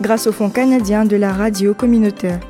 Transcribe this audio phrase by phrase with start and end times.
[0.00, 2.40] grâce au Fonds canadien de la radio communautaire.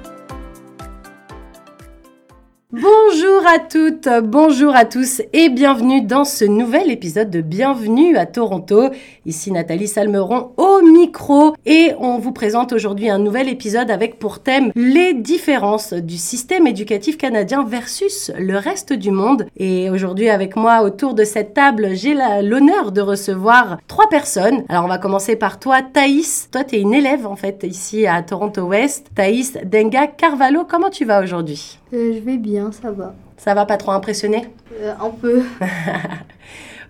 [2.73, 8.27] Bonjour à toutes, bonjour à tous et bienvenue dans ce nouvel épisode de Bienvenue à
[8.27, 8.91] Toronto.
[9.27, 10.53] Ici Nathalie Salmeron
[10.83, 16.17] micro et on vous présente aujourd'hui un nouvel épisode avec pour thème les différences du
[16.17, 19.47] système éducatif canadien versus le reste du monde.
[19.57, 24.65] Et aujourd'hui avec moi autour de cette table, j'ai l'honneur de recevoir trois personnes.
[24.69, 26.49] Alors on va commencer par toi Thaïs.
[26.51, 29.09] Toi tu es une élève en fait ici à Toronto West.
[29.15, 31.79] Thaïs Denga Carvalho, comment tu vas aujourd'hui?
[31.93, 33.15] Euh, Je vais bien, ça va.
[33.37, 34.47] Ça va pas trop impressionner
[34.81, 35.43] euh, Un peu.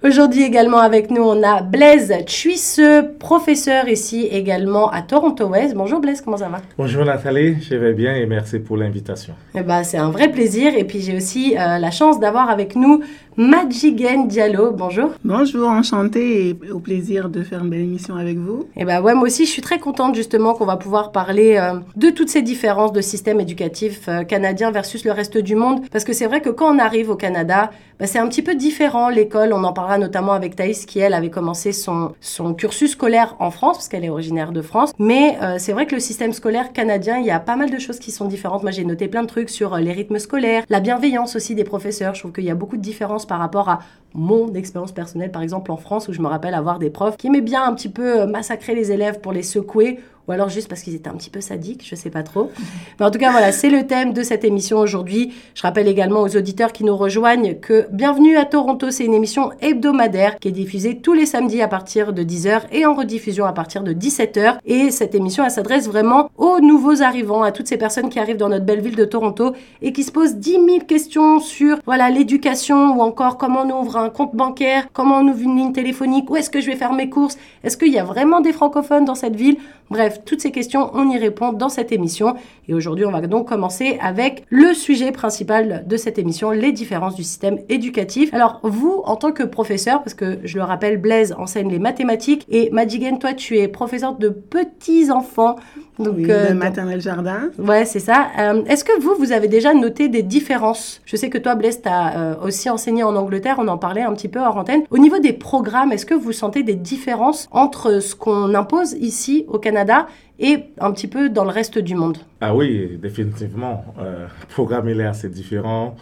[0.06, 5.74] Aujourd'hui également avec nous, on a Blaise Chuisseux, professeur ici également à Toronto West.
[5.74, 6.60] Bonjour Blaise, comment ça va?
[6.76, 9.32] Bonjour Nathalie, je vais bien et merci pour l'invitation.
[9.54, 12.76] Eh ben, c'est un vrai plaisir et puis j'ai aussi euh, la chance d'avoir avec
[12.76, 13.02] nous
[13.36, 14.70] Madjigen Diallo.
[14.70, 15.10] Bonjour.
[15.24, 18.68] Bonjour, enchantée et au plaisir de faire une belle émission avec vous.
[18.76, 21.80] Eh ben ouais, moi aussi je suis très contente justement qu'on va pouvoir parler euh,
[21.96, 26.04] de toutes ces différences de système éducatif euh, canadien versus le reste du monde parce
[26.04, 29.08] que c'est vrai que quand on arrive au Canada, bah, c'est un petit peu différent
[29.08, 33.36] l'école, on en parlera notamment avec Thaïs qui, elle, avait commencé son, son cursus scolaire
[33.38, 34.92] en France, parce qu'elle est originaire de France.
[34.98, 37.78] Mais euh, c'est vrai que le système scolaire canadien, il y a pas mal de
[37.78, 38.62] choses qui sont différentes.
[38.62, 42.14] Moi, j'ai noté plein de trucs sur les rythmes scolaires, la bienveillance aussi des professeurs.
[42.14, 43.80] Je trouve qu'il y a beaucoup de différences par rapport à
[44.14, 47.26] mon expérience personnelle, par exemple en France, où je me rappelle avoir des profs qui
[47.26, 50.68] aimaient bien un petit peu euh, massacrer les élèves pour les secouer ou alors juste
[50.68, 52.50] parce qu'ils étaient un petit peu sadiques, je sais pas trop.
[52.98, 55.32] Mais en tout cas, voilà, c'est le thème de cette émission aujourd'hui.
[55.54, 59.50] Je rappelle également aux auditeurs qui nous rejoignent que Bienvenue à Toronto, c'est une émission
[59.60, 63.52] hebdomadaire qui est diffusée tous les samedis à partir de 10h et en rediffusion à
[63.52, 64.58] partir de 17h.
[64.64, 68.36] Et cette émission, elle s'adresse vraiment aux nouveaux arrivants, à toutes ces personnes qui arrivent
[68.36, 69.52] dans notre belle ville de Toronto
[69.82, 73.96] et qui se posent 10 000 questions sur, voilà, l'éducation ou encore comment on ouvre
[73.96, 76.92] un compte bancaire, comment on ouvre une ligne téléphonique, où est-ce que je vais faire
[76.92, 79.56] mes courses, est-ce qu'il y a vraiment des francophones dans cette ville?
[79.90, 82.34] Bref, toutes ces questions, on y répond dans cette émission.
[82.68, 87.14] Et aujourd'hui, on va donc commencer avec le sujet principal de cette émission, les différences
[87.14, 88.32] du système éducatif.
[88.32, 92.46] Alors, vous, en tant que professeur, parce que je le rappelle, Blaise enseigne les mathématiques
[92.48, 95.56] et Madigan, toi, tu es professeur de petits enfants.
[95.98, 97.50] Donc, oui, euh, maternelle jardin.
[97.58, 98.28] Ouais, c'est ça.
[98.38, 101.00] Euh, Est-ce que vous, vous avez déjà noté des différences?
[101.04, 104.02] Je sais que toi, Blaise, tu as euh, aussi enseigné en Angleterre, on en parlait
[104.02, 104.82] un petit peu hors antenne.
[104.90, 109.44] Au niveau des programmes, est-ce que vous sentez des différences entre ce qu'on impose ici
[109.48, 110.08] au Canada
[110.40, 112.18] et un petit peu dans le reste du monde?
[112.40, 113.84] Ah oui, définitivement.
[114.00, 115.94] Euh, le programme, il est assez différent.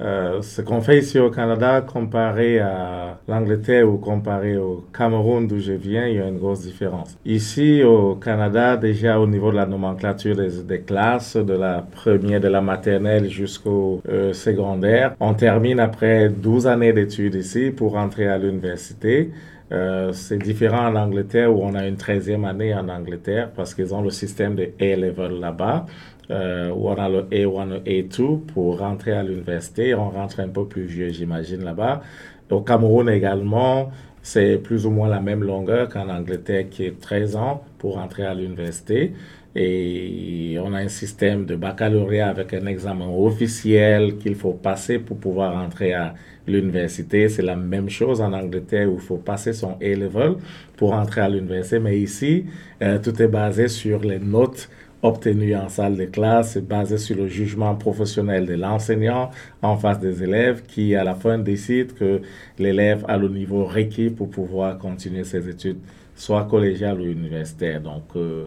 [0.00, 5.58] Euh, ce qu'on fait ici au Canada comparé à l'Angleterre ou comparé au Cameroun d'où
[5.58, 7.16] je viens, il y a une grosse différence.
[7.24, 12.48] Ici au Canada, déjà au niveau de la nomenclature des, classes, de la première, de
[12.48, 18.38] la maternelle jusqu'au euh, secondaire, on termine après 12 années d'études ici pour entrer à
[18.38, 19.32] l'université.
[19.70, 23.94] Euh, c'est différent en Angleterre où on a une 13e année en Angleterre parce qu'ils
[23.94, 25.84] ont le système de A-level là-bas.
[26.30, 29.94] Euh, où on a le A1 et A2 pour rentrer à l'université.
[29.94, 32.02] On rentre un peu plus vieux, j'imagine, là-bas.
[32.50, 33.90] Au Cameroun également,
[34.22, 38.26] c'est plus ou moins la même longueur qu'en Angleterre qui est 13 ans pour rentrer
[38.26, 39.14] à l'université.
[39.54, 45.16] Et on a un système de baccalauréat avec un examen officiel qu'il faut passer pour
[45.16, 46.14] pouvoir entrer à
[46.46, 47.30] l'université.
[47.30, 50.34] C'est la même chose en Angleterre où il faut passer son A-level
[50.76, 51.78] pour entrer à l'université.
[51.78, 52.44] Mais ici,
[52.82, 54.68] euh, tout est basé sur les notes
[55.02, 59.30] obtenues en salle de classe, c'est basé sur le jugement professionnel de l'enseignant
[59.62, 62.22] en face des élèves qui, à la fin, décide que
[62.58, 65.78] l'élève a le niveau requis pour pouvoir continuer ses études,
[66.16, 67.80] soit collégiales ou universitaires.
[67.80, 68.46] Donc, euh,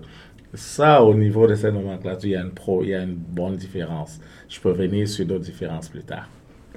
[0.53, 3.15] ça, au niveau de cette nomenclature, il y a une, pro, il y a une
[3.15, 4.19] bonne différence.
[4.49, 6.27] Je peux venir sur d'autres différences plus tard.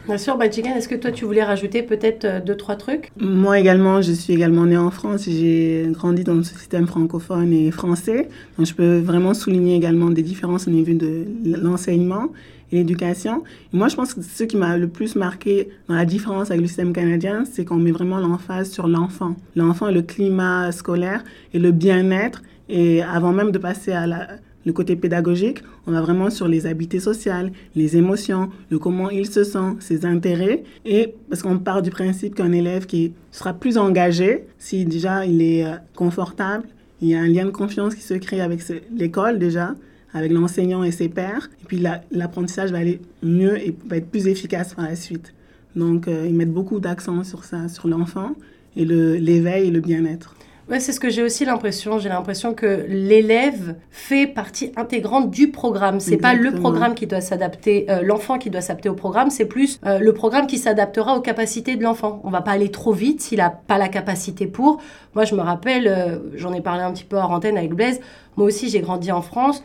[0.07, 3.11] Bien sûr, Badjigan, est-ce que toi tu voulais rajouter peut-être euh, deux, trois trucs?
[3.19, 5.25] Moi également, je suis également née en France.
[5.27, 8.29] J'ai grandi dans le système francophone et français.
[8.59, 12.29] Donc je peux vraiment souligner également des différences au niveau de l'enseignement
[12.71, 13.45] et l'éducation.
[13.73, 16.67] Moi, je pense que ce qui m'a le plus marqué dans la différence avec le
[16.67, 19.37] système canadien, c'est qu'on met vraiment l'emphase sur l'enfant.
[19.57, 21.25] L'enfant, le climat scolaire
[21.55, 22.43] et le bien-être.
[22.69, 24.27] Et avant même de passer à la,
[24.65, 29.27] le côté pédagogique, on va vraiment sur les habiletés sociales, les émotions, le comment il
[29.27, 30.65] se sent, ses intérêts.
[30.85, 35.43] Et parce qu'on part du principe qu'un élève qui sera plus engagé, si déjà il
[35.43, 36.65] est confortable,
[37.01, 38.61] il y a un lien de confiance qui se crée avec
[38.97, 39.75] l'école déjà,
[40.15, 41.51] avec l'enseignant et ses pairs.
[41.63, 45.35] Et puis l'apprentissage va aller mieux et va être plus efficace par la suite.
[45.77, 48.35] Donc euh, ils mettent beaucoup d'accent sur ça, sur l'enfant
[48.77, 50.35] et l'éveil et le bien-être.
[50.71, 51.99] Ouais, c'est ce que j'ai aussi l'impression.
[51.99, 56.01] J'ai l'impression que l'élève fait partie intégrante du programme.
[56.01, 59.29] C'est pas le programme qui doit s'adapter, euh, l'enfant qui doit s'adapter au programme.
[59.29, 62.23] C'est plus euh, le programme qui s'adaptera aux capacités de l'enfant.
[62.25, 64.81] On va pas aller trop vite s'il a pas la capacité pour.
[65.15, 68.01] Moi, je me rappelle, euh, j'en ai parlé un petit peu hors antenne avec Blaise.
[68.39, 69.63] Moi aussi, j'ai grandi en France.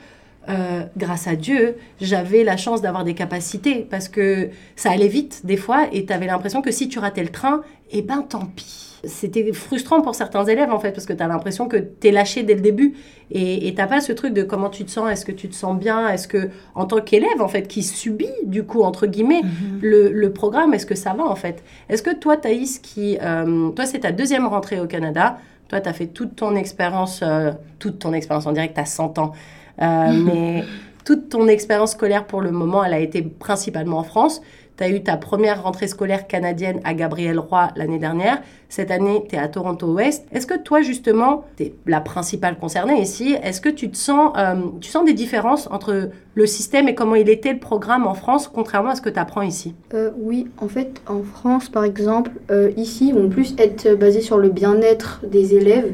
[0.97, 5.57] grâce à Dieu, j'avais la chance d'avoir des capacités parce que ça allait vite des
[5.57, 7.61] fois et tu avais l'impression que si tu ratais le train,
[7.91, 11.27] eh ben tant pis c'était frustrant pour certains élèves en fait parce que tu as
[11.27, 12.95] l'impression que tu es lâché dès le début
[13.31, 15.77] et tu pas ce truc de comment tu te sens, est-ce que tu te sens
[15.77, 19.79] bien, est-ce que en tant qu'élève en fait qui subit du coup entre guillemets mhm.
[19.81, 21.63] le, programme, est-ce que ça va en fait?
[21.89, 25.37] Est-ce que toi Thaïs qui euh, toi c'est ta deuxième rentrée au Canada,
[25.67, 29.19] toi tu as fait toute ton expérience euh, toute ton expérience en direct à 100
[29.19, 29.33] ans
[29.81, 30.63] euh, mais
[31.05, 34.41] toute ton expérience scolaire pour le moment, elle a été principalement en France.
[34.79, 38.41] Tu as eu ta première rentrée scolaire canadienne à Gabriel Roy l'année dernière.
[38.69, 40.25] Cette année, tu es à Toronto-Ouest.
[40.31, 43.01] Est-ce que toi, justement, tu es la principale concernée?
[43.01, 46.95] Ici, est-ce que tu te sens, euh, tu sens des différences entre le système et
[46.95, 49.75] comment il était le programme en France, contrairement à ce que tu apprends ici?
[49.93, 54.21] Euh, Oui, en fait, en France, par exemple, euh, ici, ils vont plus être basés
[54.21, 55.93] sur le bien-être des élèves.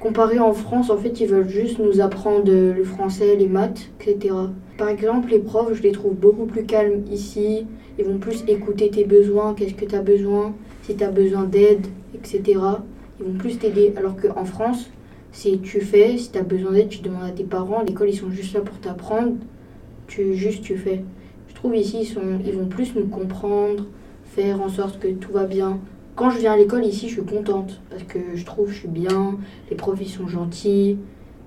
[0.00, 4.34] Comparé en France, en fait, ils veulent juste nous apprendre le français, les maths, etc.
[4.78, 7.66] Par exemple, les profs, je les trouve beaucoup plus calmes ici.
[7.98, 11.44] Ils vont plus écouter tes besoins, qu'est-ce que tu as besoin, si tu as besoin
[11.44, 12.42] d'aide, etc.
[13.20, 13.92] Ils vont plus t'aider.
[13.96, 14.90] Alors qu'en France,
[15.30, 17.82] c'est tu fais, si tu as besoin d'aide, tu demandes à tes parents.
[17.82, 19.34] L'école, ils sont juste là pour t'apprendre.
[20.06, 21.04] Tu, juste tu fais.
[21.48, 23.86] Je trouve ici, ils, sont, ils vont plus nous comprendre,
[24.24, 25.78] faire en sorte que tout va bien.
[26.16, 28.88] Quand je viens à l'école ici, je suis contente parce que je trouve je suis
[28.88, 29.38] bien,
[29.70, 30.98] les profs ils sont gentils,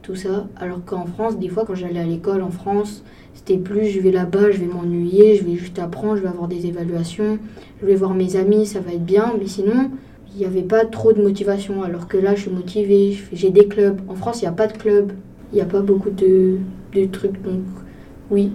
[0.02, 0.48] tout ça.
[0.56, 3.04] Alors qu'en France, des fois, quand j'allais à l'école en France,
[3.36, 6.48] c'était plus je vais là-bas, je vais m'ennuyer, je vais juste apprendre, je vais avoir
[6.48, 7.38] des évaluations,
[7.82, 9.34] je vais voir mes amis, ça va être bien.
[9.40, 9.92] Mais sinon,
[10.34, 11.84] il n'y avait pas trop de motivation.
[11.84, 14.02] Alors que là, je suis motivée, j'ai des clubs.
[14.08, 15.12] En France, il n'y a pas de club,
[15.52, 16.58] il n'y a pas beaucoup de,
[16.94, 17.42] de trucs.
[17.44, 17.62] Donc,
[18.32, 18.52] oui,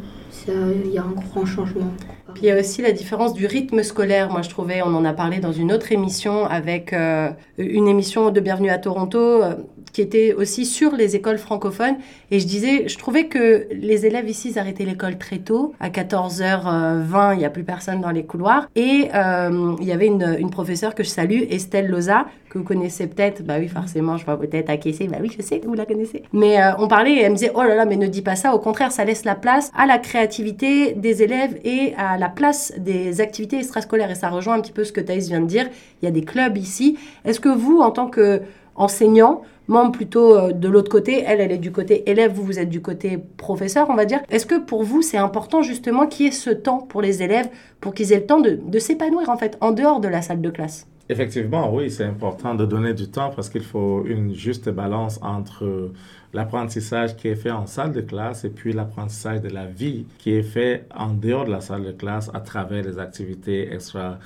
[0.49, 1.93] il y a un grand changement.
[2.35, 4.31] Puis il y a aussi la différence du rythme scolaire.
[4.31, 8.31] Moi, je trouvais, on en a parlé dans une autre émission avec euh, une émission
[8.31, 9.43] de Bienvenue à Toronto.
[9.93, 11.97] Qui était aussi sur les écoles francophones.
[12.31, 15.75] Et je disais, je trouvais que les élèves ici, arrêtaient l'école très tôt.
[15.81, 18.69] À 14h20, il n'y a plus personne dans les couloirs.
[18.77, 22.65] Et euh, il y avait une, une, professeure que je salue, Estelle Loza, que vous
[22.65, 23.43] connaissez peut-être.
[23.43, 25.07] Bah oui, forcément, je vois peut-être acquiescer.
[25.07, 26.23] Bah oui, je sais que vous la connaissez.
[26.33, 28.37] Mais euh, on parlait et elle me disait, oh là là, mais ne dis pas
[28.37, 28.55] ça.
[28.55, 32.73] Au contraire, ça laisse la place à la créativité des élèves et à la place
[32.79, 34.11] des activités extrascolaires.
[34.11, 35.69] Et ça rejoint un petit peu ce que Thaïs vient de dire.
[36.03, 36.99] Il y a des clubs ici.
[37.25, 38.43] Est-ce que vous, en tant que
[38.75, 42.59] enseignant, membre plutôt euh, de l'autre côté, elle, elle est du côté élève, vous, vous
[42.59, 44.21] êtes du côté professeur, on va dire.
[44.29, 47.49] Est-ce que pour vous, c'est important justement qu'il y ait ce temps pour les élèves,
[47.81, 50.51] pour qu'ils aient le temps de, s'épanouir en fait, en dehors de la salle de
[50.51, 50.87] classe?
[51.09, 55.91] Effectivement, oui, c'est important de donner du temps parce qu'il faut une juste balance entre
[56.33, 60.31] l'apprentissage qui est fait en salle de classe et puis l'apprentissage de la vie qui
[60.33, 64.19] est fait en dehors de la salle de classe à travers les activités extra-scolaires.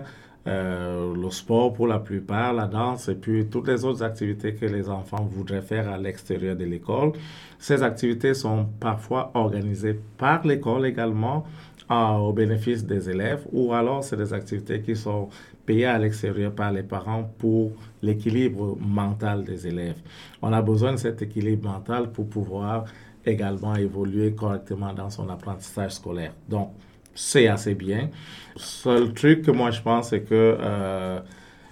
[0.00, 0.08] Euh,
[0.46, 4.66] euh, le sport pour la plupart, la danse et puis toutes les autres activités que
[4.66, 7.12] les enfants voudraient faire à l'extérieur de l'école.
[7.58, 11.44] Ces activités sont parfois organisées par l'école également
[11.90, 15.28] au bénéfice des élèves ou alors c'est des activités qui sont
[15.66, 17.72] payées à l'extérieur par les parents pour
[18.02, 20.00] l'équilibre mental des élèves.
[20.42, 22.84] On a besoin de cet équilibre mental pour pouvoir
[23.24, 26.34] également évoluer correctement dans son apprentissage scolaire.
[26.48, 26.70] Donc,
[27.14, 28.10] c'est assez bien.
[28.56, 31.20] Seul truc que moi je pense, c'est que euh,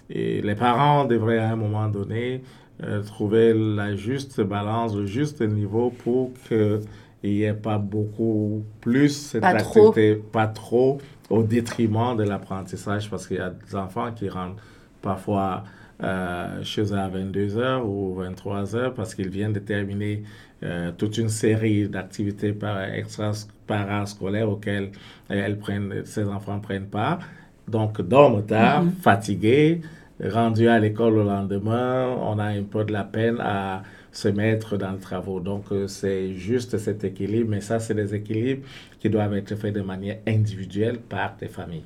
[0.09, 2.43] les parents devraient à un moment donné
[2.83, 6.81] euh, trouver la juste balance, le juste niveau pour qu'il
[7.23, 10.31] n'y ait pas beaucoup plus cette pas activité, trop.
[10.33, 10.99] pas trop,
[11.31, 14.63] au détriment de l'apprentissage, parce qu'il y a des enfants qui rentrent
[15.01, 15.65] parfois
[16.03, 20.25] euh, chez eux à 22h ou 23h parce qu'ils viennent de terminer
[20.63, 22.57] euh, toute une série d'activités
[23.67, 24.91] parascolaires auxquelles
[25.29, 27.21] elles prennent, ces enfants prennent part.
[27.69, 29.03] Donc, dorment tard, mm-hmm.
[29.03, 29.81] fatigués,
[30.23, 34.77] rendus à l'école le lendemain, on a un peu de la peine à se mettre
[34.77, 35.43] dans le travail.
[35.43, 38.67] Donc, euh, c'est juste cet équilibre, mais ça, c'est des équilibres
[39.01, 41.85] qui doivent être faits de manière individuelle par des familles.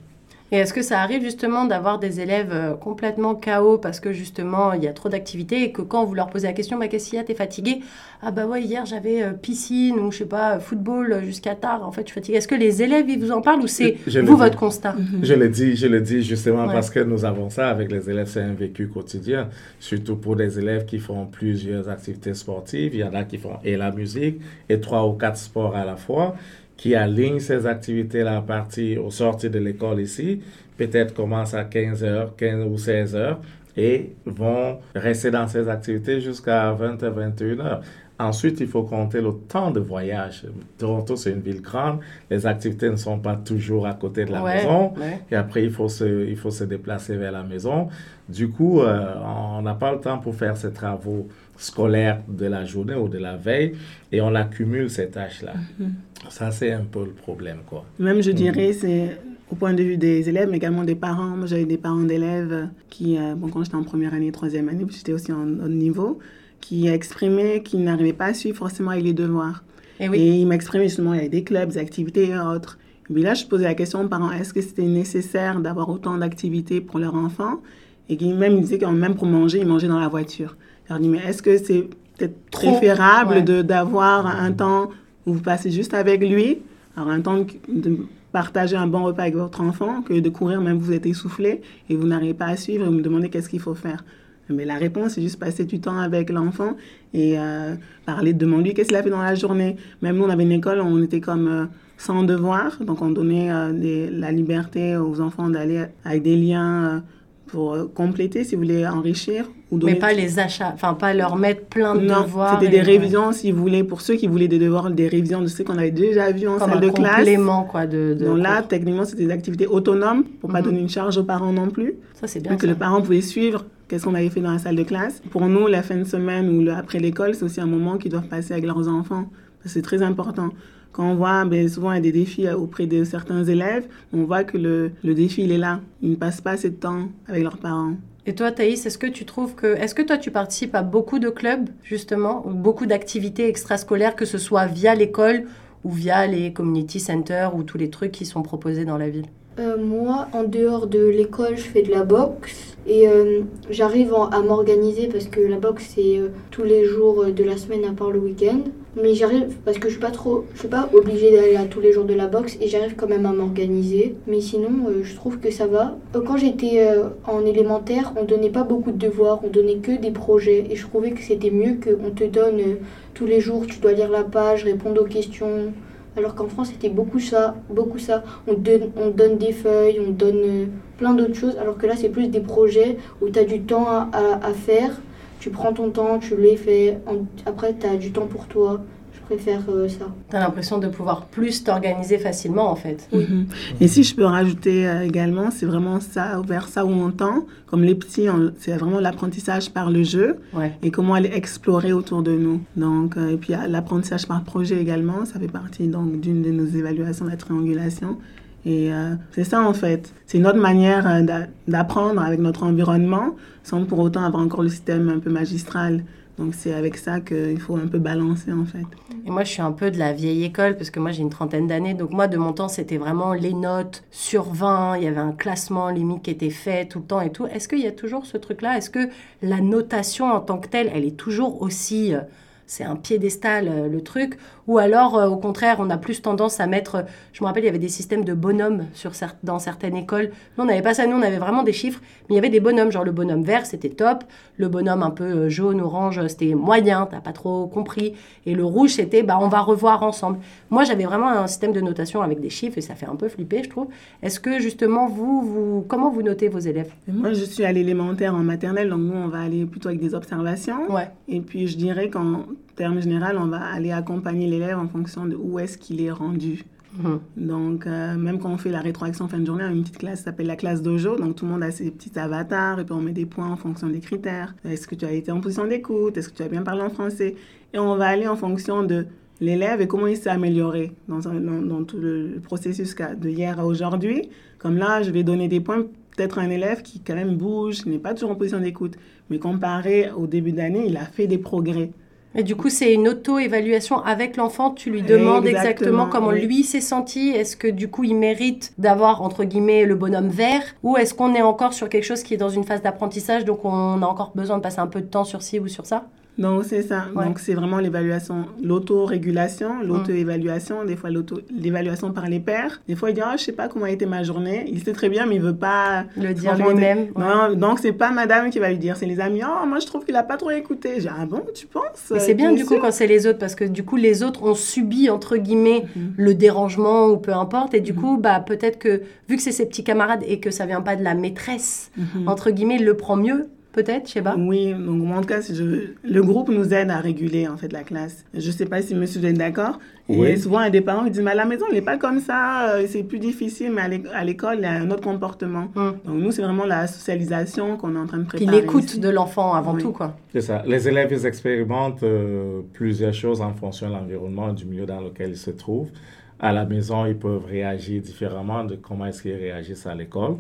[0.53, 4.73] Et est-ce que ça arrive justement d'avoir des élèves euh, complètement KO parce que justement
[4.75, 7.11] il y a trop d'activités et que quand vous leur posez la question, bah, qu'est-ce
[7.11, 7.81] qu'il y a, t'es fatigué?
[8.23, 11.91] Ah bah ouais, hier j'avais euh, piscine ou je sais pas, football jusqu'à tard, en
[11.91, 12.39] fait je suis fatiguée.
[12.39, 14.95] Est-ce que les élèves ils vous en parlent ou c'est vous votre constat?
[15.21, 18.29] Je le dis, je le dis justement parce que nous avons ça avec les élèves,
[18.29, 19.49] c'est un vécu quotidien,
[19.81, 22.95] surtout pour des élèves qui font plusieurs activités sportives.
[22.95, 25.85] Il y en a qui font et la musique et trois ou quatre sports à
[25.85, 26.37] la fois
[26.77, 30.41] qui aligne ces activités-là à partir au sortir de l'école ici,
[30.77, 33.41] peut-être commence à 15 heures, 15 ou 16 heures,
[33.77, 37.83] et vont rester dans ces activités jusqu'à 20 h 21 heures.
[38.19, 40.47] Ensuite, il faut compter le temps de voyage.
[40.79, 42.01] Toronto, c'est une ville grande.
[42.31, 44.95] Les activités ne sont pas toujours à côté de la maison.
[45.31, 47.89] Et après, il faut, se, il faut se déplacer vers la maison.
[48.27, 52.65] Du coup, euh, on n'a pas le temps pour faire ces travaux scolaires de la
[52.65, 53.75] journée ou de la veille.
[54.13, 55.55] Et on accumule ces tâches-là.
[55.79, 55.93] Mhm.
[56.29, 57.85] Ça, c'est un peu le problème, quoi.
[57.99, 58.75] Même, je dirais, mhm.
[58.75, 59.19] c'est
[59.51, 61.37] au point de vue des élèves, mais également des parents.
[61.37, 64.85] Moi, j'avais des parents d'élèves qui, euh, bon, quand j'étais en première année, troisième année,
[64.91, 66.19] j'étais aussi en haut niveau,
[66.61, 69.63] qui exprimaient qu'ils n'arrivaient pas à suivre forcément avec les devoirs.
[70.01, 72.79] Eh et, ils m'exprimaient justement, il y avait des clubs, des activités et autres.
[73.09, 76.19] Et puis là, je posais la question aux parents, est-ce que c'était nécessaire d'avoir autant
[76.19, 77.61] d'activités pour leur enfant?
[78.09, 80.57] Et qui même ils disaient que même pour manger, ils mangeaient dans la voiture.
[80.87, 84.91] Je leur dis, mais est-ce que c'est peut-être préférable de d'avoir un temps
[85.27, 86.59] où vous passez juste avec lui,
[86.97, 87.99] alors un temps de
[88.33, 91.97] partager un bon repas avec votre enfant que de courir même vous êtes essoufflé et
[91.97, 94.05] vous n'arrivez pas à suivre et vous me demandez qu'est-ce qu'il faut faire?
[94.49, 96.77] Mais la réponse, c'est juste passer du temps avec l'enfant
[97.13, 97.75] et euh,
[98.05, 99.77] parler, demander qu'est-ce qu'il a fait dans la journée?
[100.03, 101.65] Même nous, on avait une école, on était comme euh,
[101.99, 107.03] sans devoir, donc on donnait euh, la liberté aux enfants d'aller avec des liens
[107.47, 109.47] pour euh, compléter, si vous voulez enrichir.
[109.71, 109.95] Ou donner...
[109.95, 112.61] Mais pas les achats, enfin pas leur mettre plein de non, devoirs.
[112.61, 115.49] C'était des révisions, si vous voulez, pour ceux qui voulaient des devoirs, des révisions de
[115.49, 116.95] ce qu'on avait déjà vu en salle de classe.
[116.95, 117.87] Comme complément, quoi.
[117.87, 120.67] De, de Donc là, techniquement, c'était des activités autonomes, pour pas mhm.
[120.67, 121.95] donner une charge aux parents non plus.
[122.15, 122.53] Ça, c'est bien.
[122.53, 125.21] Donc que le parent pouvait suivre qu'est-ce qu'on avait fait dans la salle de classe.
[125.31, 128.13] Pour nous, la fin de semaine ou le, après l'école, c'est aussi un moment qu'ils
[128.13, 129.27] doivent passer avec leurs enfants.
[129.65, 130.51] C'est très important.
[130.93, 133.87] Quand on voit, ben, souvent, il y a des défis euh, auprès de certains élèves,
[134.15, 135.81] on voit que le, le défi, il est là.
[136.03, 137.97] Ils ne passent pas assez de temps avec leurs parents.
[138.29, 139.77] Et toi, Thaïs, est-ce que tu trouves que.
[139.77, 144.25] Est-ce que toi, tu participes à beaucoup de clubs, justement, ou beaucoup d'activités extrascolaires, que
[144.25, 145.47] ce soit via l'école
[145.85, 149.27] ou via les community centers ou tous les trucs qui sont proposés dans la ville?
[149.59, 152.77] Euh, Moi, en dehors de l'école, je fais de la boxe.
[152.87, 156.21] Et euh, j'arrive à m'organiser parce que la boxe, c'est
[156.51, 158.61] tous les jours de la semaine à part le week-end.
[158.99, 161.81] Mais j'arrive parce que je suis pas trop, je suis pas obligée d'aller à tous
[161.81, 164.15] les jours de la boxe et j'arrive quand même à m'organiser.
[164.27, 165.99] Mais sinon, euh, je trouve que ça va.
[166.15, 169.93] Euh, quand j'étais euh, en élémentaire, on donnait pas beaucoup de devoirs, on donnait que
[169.93, 172.79] des projets et je trouvais que c'était mieux qu'on te donne
[173.13, 175.75] tous les jours, tu dois lire la page, répondre aux questions.
[176.17, 178.25] Alors qu'en France, c'était beaucoup ça, beaucoup ça.
[178.47, 181.57] On donne, on donne des feuilles, on donne plein d'autres choses.
[181.59, 184.93] Alors que là, c'est plus des projets où tu as du temps à, à faire
[185.39, 186.99] tu prends ton temps, tu les fais.
[187.45, 188.81] Après, tu as du temps pour toi.
[189.27, 190.07] Préfère euh, ça.
[190.31, 193.09] Tu as l'impression de pouvoir plus t'organiser facilement, en fait.
[193.13, 193.47] Mhm.
[193.81, 197.47] Et si je peux rajouter euh, également, c'est vraiment ça, vers ça où on tend.
[197.67, 198.29] Comme les petits,
[198.59, 200.37] c'est vraiment l'apprentissage par le jeu
[200.83, 202.61] et comment aller explorer autour de nous.
[202.77, 206.67] Donc, euh, et puis l'apprentissage par projet également, ça fait partie donc d'une de nos
[206.67, 208.19] évaluations de la triangulation.
[208.67, 210.13] Et euh, c'est ça en fait.
[210.27, 211.23] C'est une autre manière euh,
[211.69, 216.05] d'apprendre avec notre environnement sans pour autant avoir encore le système un peu magistral.
[216.39, 218.85] Donc c'est avec ça qu'il faut un peu balancer en fait.
[219.25, 221.31] Et moi je suis un peu de la vieille école parce que moi j'ai une
[221.31, 221.95] trentaine d'années.
[221.95, 224.99] Donc moi de mon temps c'était vraiment les notes sur 20.
[224.99, 227.47] Il y avait un classement limite qui était fait tout le temps et tout.
[227.47, 228.77] Est-ce qu'il y a toujours ce truc-là?
[228.77, 229.09] Est-ce que
[229.43, 232.15] la notation en tant que telle elle est toujours aussi...
[232.15, 232.21] Euh,
[232.67, 236.61] c'est un piédestal euh, le truc, ou alors euh, au contraire on a plus tendance
[236.61, 239.97] à mettre, je me rappelle il y avait des systèmes de bonhommes sur dans certaines
[239.97, 242.39] écoles, nous on n'avait pas ça, nous on avait vraiment des chiffres, mais il y
[242.39, 244.25] avait des bonhommes, genre le bonhomme vert c'était top,
[244.57, 248.65] le bonhomme un peu euh, jaune, orange c'était moyen, t'as pas trop compris, et le
[248.65, 250.39] rouge c'était bah on va revoir ensemble.
[250.71, 253.29] Moi j'avais vraiment un système de notation avec des chiffres et ça fait un peu
[253.29, 253.89] flipper je trouve.
[254.23, 256.93] Est-ce que justement vous, vous, comment vous notez vos élèves?
[257.07, 260.15] Moi je suis à l'élémentaire en maternelle, donc nous on va aller plutôt avec des
[260.15, 261.09] observations, ouais.
[261.29, 262.45] et puis je dirais qu'en
[262.75, 266.65] terme général, on va aller accompagner l'élève en fonction de où est-ce qu'il est rendu.
[266.99, 267.21] Mhm.
[267.37, 269.99] Donc, euh, même quand on fait la rétroaction fin de journée, on a une petite
[269.99, 271.17] classe s'appelle la classe dojo.
[271.17, 273.57] Donc, tout le monde a ses petits avatars et puis on met des points en
[273.57, 274.55] fonction des critères.
[274.65, 276.17] Est-ce que tu as été en position d'écoute?
[276.17, 277.37] Est-ce que tu as bien parlé en français?
[277.75, 279.07] Et on va aller en fonction de
[279.41, 284.31] l'élève et comment il s'est amélioré dans, dans, tout le processus de hier à aujourd'hui.
[284.59, 285.85] Comme là, je vais donner des points
[286.17, 288.97] peut-être un élève qui quand même bouge, n'est pas toujours en position d'écoute,
[289.29, 291.91] mais comparé au début d'année, il a fait des progrès.
[292.39, 294.71] Et du coup, c'est une auto-évaluation avec l'enfant.
[294.71, 296.43] Tu lui demandes exactement, Exactement, comment oui.
[296.47, 297.31] lui s'est senti.
[297.31, 300.63] Est-ce que du coup, il mérite d'avoir, entre guillemets, le bonhomme vert?
[300.83, 303.65] Ou est-ce qu'on est encore sur quelque chose qui est dans une phase d'apprentissage, donc
[303.65, 306.05] on a encore besoin de passer un peu de temps sur ci ou sur ça?
[306.39, 307.07] Donc, c'est ça.
[307.15, 307.25] Ouais.
[307.25, 311.11] Donc, c'est vraiment l'évaluation, l'auto-régulation, l'auto-évaluation, des fois
[311.51, 312.81] l'évaluation par les pairs.
[312.89, 314.65] Des fois, il dit, ah, je sais pas comment a été ma journée.
[314.69, 317.09] Il sait très bien, mais il veut pas Le dire lui-même.
[317.15, 317.25] ouais.
[317.25, 319.41] Non, donc c'est pas madame qui va lui dire, c'est les amis.
[319.45, 321.01] Oh, moi je trouve qu'il a pas trop écouté.
[321.01, 321.83] J'ai ah bon, tu penses?
[322.11, 324.43] Mais c'est bien du coup quand c'est les autres parce que du coup les autres
[324.43, 326.13] ont subi entre guillemets Mhm.
[326.17, 327.99] le dérangement ou peu importe et du Mhm.
[328.01, 330.97] coup bah peut-être que vu que c'est ses petits camarades et que ça vient pas
[330.97, 332.29] de la maîtresse Mhm.
[332.29, 334.35] entre guillemets il le prend mieux peut-être je sais pas.
[334.37, 337.85] Oui, donc en tout cas, je- le groupe nous aide à réguler en fait la
[337.85, 338.25] classe.
[338.35, 339.79] Je sais pas si monsieur est d'accord.
[340.09, 340.27] Oui.
[340.29, 341.83] Et souvent, il y a des parents qui disent, mais à la maison, il n'est
[341.83, 344.73] pas comme ça, euh, c'est plus difficile, mais à l'é- à l'école, il y a
[344.73, 345.67] un autre comportement.
[345.75, 345.91] Mm.
[346.07, 348.61] Donc nous, c'est vraiment la socialisation qu'on est en train de Puis préparer.
[348.61, 349.83] l'écoute de l'enfant avant Oui.
[349.83, 350.17] tout quoi.
[350.33, 350.63] C'est ça.
[350.67, 355.31] Les élèves, ils expérimentent euh, plusieurs choses en fonction de l'environnement du milieu dans lequel
[355.31, 355.91] ils se trouvent.
[356.39, 360.37] À la maison, ils peuvent réagir différemment de comment est-ce qu'ils réagissent à l'école.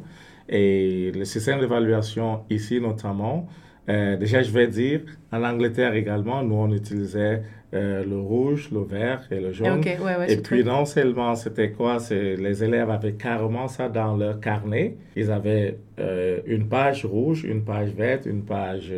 [0.48, 3.48] Et le système d'évaluation ici, notamment,
[3.88, 5.00] euh, déjà, je vais dire,
[5.32, 7.42] en Angleterre également, nous, on utilisait
[7.74, 9.78] euh, le rouge, le vert et le jaune.
[9.78, 10.32] ok ouais ouais.
[10.32, 14.96] Et puis non seulement c'était quoi, les élèves avaient carrément ça dans leur carnet.
[15.14, 18.92] Ils avaient euh, une page rouge, une page verte, une page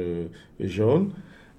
[0.61, 1.13] jaune,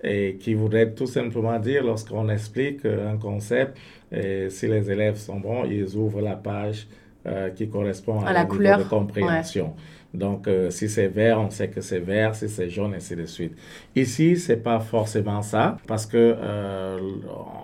[0.03, 3.77] et qui voudrait tout simplement dire lorsqu'on explique un concept,
[4.11, 6.87] et si les élèves sont bons, ils ouvrent la page
[7.25, 9.75] euh, qui correspond à, À la couleur, de compréhension.
[10.13, 13.25] Donc, euh, si c'est vert, on sait que c'est vert, si c'est jaune, ainsi de
[13.25, 13.53] suite.
[13.95, 16.97] Ici, c'est pas forcément ça, parce que euh,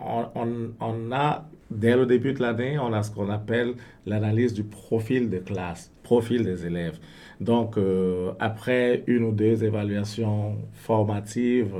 [0.05, 3.73] on, on- on a, dès le début de l'année, on a ce qu'on appelle
[4.05, 6.99] l'analyse du profil de classe, profil des élèves.
[7.41, 11.73] Donc, euh, après une ou deux évaluations formatives,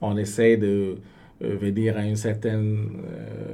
[0.00, 0.96] on essaie de
[1.42, 2.88] euh, venir à une certaine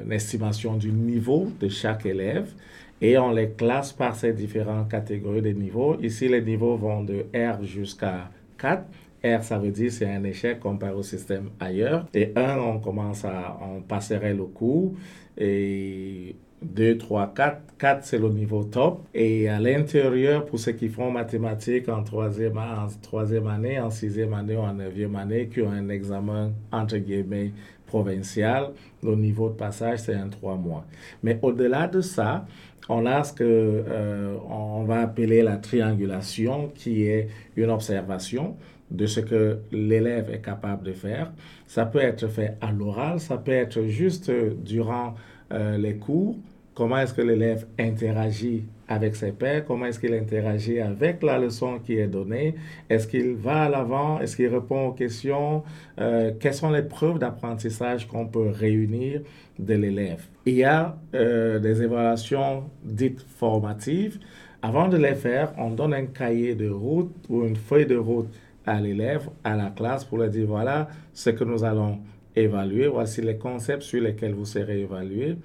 [0.07, 2.53] euh, estimation du niveau de chaque élève
[3.01, 5.97] et on les classe par ces différentes catégories de niveaux.
[6.01, 8.85] Ici, les niveaux vont de R jusqu'à 4.
[9.23, 12.07] R, ça veut dire c'est un échec comparé au système ailleurs.
[12.15, 14.95] Et 1, on commence à, on passerait le cours.
[15.37, 17.61] Et 2, 3, 4.
[17.79, 19.07] 4, c'est le niveau top.
[19.15, 24.35] Et à l'intérieur, pour ceux qui font mathématiques en troisième, en troisième année, en sixième
[24.35, 27.53] année ou en neuvième année, qui ont un examen, entre guillemets,
[27.87, 28.71] provincial,
[29.03, 30.85] le niveau de passage, c'est un 3 mois.
[31.23, 32.47] Mais au-delà de ça,
[32.89, 38.57] on a ce que euh, on va appeler la triangulation, qui est une observation
[38.91, 41.33] de ce que l'élève est capable de faire.
[41.67, 45.15] Ça peut être fait à l'oral, ça peut être juste durant
[45.53, 46.37] euh, les cours.
[46.75, 49.65] Comment est-ce que l'élève interagit avec ses pairs?
[49.65, 52.57] Comment est-ce qu'il interagit avec la leçon qui est donnée?
[52.91, 54.21] Est-ce qu'il va à l'avant?
[54.21, 55.63] Est-ce qu'il répond aux questions?
[55.99, 59.23] Euh, quelles sont les preuves d'apprentissage qu'on peut réunir
[59.59, 60.27] de l'élève?
[60.45, 64.19] Il y a euh, des évaluations dites formatives.
[64.61, 68.29] Avant de les faire, on donne un cahier de route ou une feuille de route
[68.67, 71.99] à l'élève, à la classe, pour lui dire voilà ce que nous allons
[72.37, 75.37] évaluer, voici les concepts sur lesquels vous serez évalué,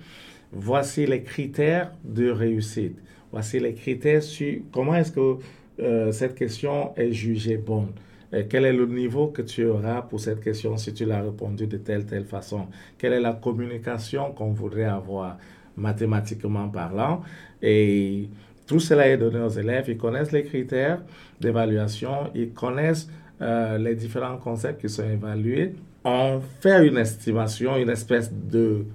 [0.51, 2.97] voici les critères de réussite,
[3.35, 5.37] voici les critères sur comment est-ce que
[5.81, 7.91] euh, cette question est jugée bonne.
[8.33, 11.67] Euh, quel est le niveau que tu auras pour cette question si tu l'as répondu
[11.67, 12.67] de telle, telle façon?
[12.97, 15.37] Quelle est la communication qu'on voudrait avoir
[15.75, 17.23] mathématiquement parlant?
[17.61, 18.29] Et
[18.65, 19.83] tout cela est donné aux élèves.
[19.89, 21.01] Ils connaissent les critères
[21.41, 23.09] d'évaluation, ils connaissent
[23.41, 25.73] euh, les différents concepts qui sont évalués.
[26.05, 28.85] On fait une estimation, une espèce de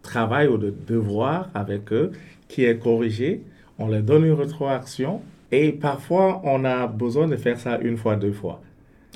[0.00, 2.12] travail ou de devoir avec eux
[2.48, 3.42] qui est corrigé.
[3.80, 8.14] On leur donne une rétroaction et parfois on a besoin de faire ça une fois,
[8.14, 8.60] deux fois.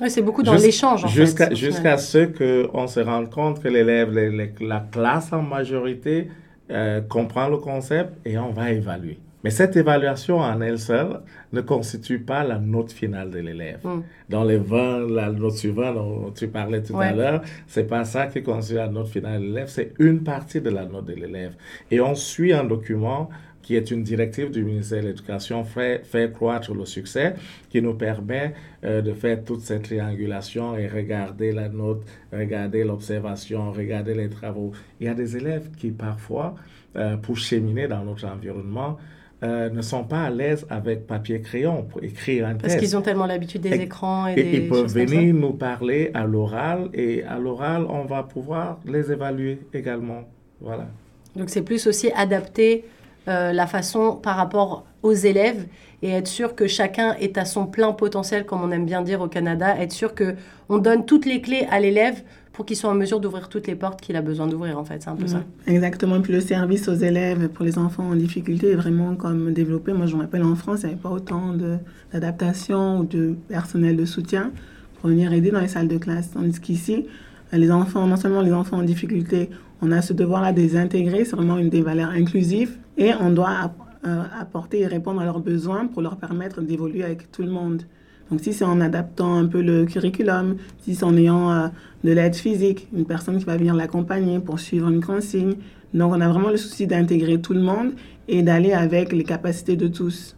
[0.07, 1.55] C'est beaucoup dans l'échange en Jusqu'à fait.
[1.55, 2.25] jusqu'à ce
[2.71, 4.11] qu'on se rende compte que l'élève,
[4.59, 6.27] la classe en majorité,
[6.71, 9.19] euh, comprend le concept et on va évaluer.
[9.45, 11.19] Mais cette évaluation en elle seule
[11.53, 13.77] ne constitue pas la note finale de l'élève.
[13.83, 14.01] Mm.
[14.27, 17.05] Dans les 20, la note suivante dont tu parlais tout Ouais.
[17.05, 20.59] à l'heure, c'est pas ça qui constitue la note finale de l'élève, c'est une partie
[20.59, 21.53] de la note de l'élève.
[21.91, 23.29] Et on suit un document
[23.65, 27.33] qui est une directive du ministère de l'Éducation, fait, fait croître le succès,
[27.71, 33.71] qui nous permet euh, de faire toute cette triangulation et regarder la note, regarder l'observation,
[33.71, 34.71] regarder les travaux.
[34.99, 36.53] Il y a des élèves qui parfois,
[36.95, 38.97] euh, pour cheminer dans notre environnement,
[39.43, 42.79] euh, ne sont pas à l'aise avec papier-crayon pour écrire un Parce test.
[42.85, 46.11] qu'ils ont tellement l'habitude des Et- écrans et, Et des ils peuvent venir nous parler
[46.13, 50.21] à l'oral et à l'oral, on va pouvoir les évaluer également.
[50.61, 50.87] Voilà.
[51.35, 52.85] Donc c'est plus aussi adapter
[53.27, 55.65] euh, la façon par rapport aux élèves
[56.01, 59.21] et être sûr que chacun est à son plein potentiel, comme on aime bien dire
[59.21, 60.35] au Canada, être sûr que
[60.69, 62.21] on donne toutes les clés à l'élève
[62.53, 65.01] pour qu'il soit en mesure d'ouvrir toutes les portes qu'il a besoin d'ouvrir, en fait.
[65.01, 65.43] C'est un peu ça.
[65.67, 66.21] Exactement.
[66.21, 69.91] Puis le service aux élèves pour les enfants en difficulté est vraiment comme développé.
[69.91, 71.53] Moi, je me rappelle en France, il n'y avait pas autant
[72.13, 74.51] d'adaptation ou de personnel de soutien
[74.99, 76.31] pour venir aider dans les salles de classe.
[76.31, 77.05] Tandis qu'ici,
[77.51, 79.49] les enfants, non seulement les enfants en difficulté,
[79.81, 83.29] on a ce devoir-là de les intégrer, c'est vraiment une des valeurs inclusives, et on
[83.31, 83.71] doit
[84.05, 87.83] euh, apporter et répondre à leurs besoins pour leur permettre d'évoluer avec tout le monde.
[88.31, 91.67] Donc si c'est en adaptant un peu le curriculum, si c'est en ayant euh,
[92.03, 95.55] de l'aide physique, une personne qui va venir l'accompagner pour suivre une consigne.
[95.93, 97.91] Donc on a vraiment le souci d'intégrer tout le monde
[98.27, 100.35] et d'aller avec les capacités de tous.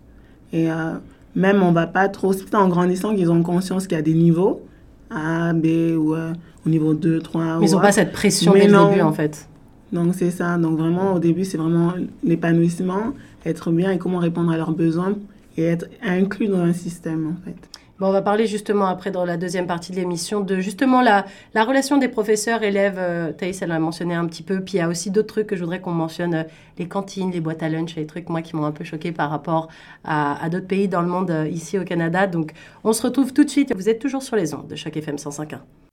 [0.51, 0.93] Et euh,
[1.35, 4.13] même on va pas trop, c'est en grandissant qu'ils ont conscience qu'il y a des
[4.13, 4.61] niveaux,
[5.09, 5.65] A, B
[5.97, 6.33] ou euh,
[6.65, 7.59] au niveau 2, 3.
[7.59, 9.47] Mais ils n'ont pas cette pression dès le début en fait.
[9.91, 10.57] Donc c'est ça.
[10.57, 13.13] Donc vraiment au début c'est vraiment l'épanouissement,
[13.45, 15.15] être bien et comment répondre à leurs besoins
[15.57, 17.55] et être inclus dans un système en fait.
[17.99, 21.25] Bon, on va parler justement après dans la deuxième partie de l'émission de justement la,
[21.55, 22.97] la relation des professeurs élèves.
[22.99, 24.61] Euh, Thaïs, elle l'a mentionné un petit peu.
[24.61, 26.43] Puis il y a aussi d'autres trucs que je voudrais qu'on mentionne euh,
[26.77, 29.31] les cantines, les boîtes à lunch, les trucs moi qui m'ont un peu choqué par
[29.31, 29.67] rapport
[30.03, 32.27] à, d'autres pays dans le monde euh, ici au Canada.
[32.27, 32.51] Donc
[32.83, 33.73] on se retrouve tout de suite.
[33.75, 35.86] Vous êtes toujours sur les ondes de chaque FM 105.1.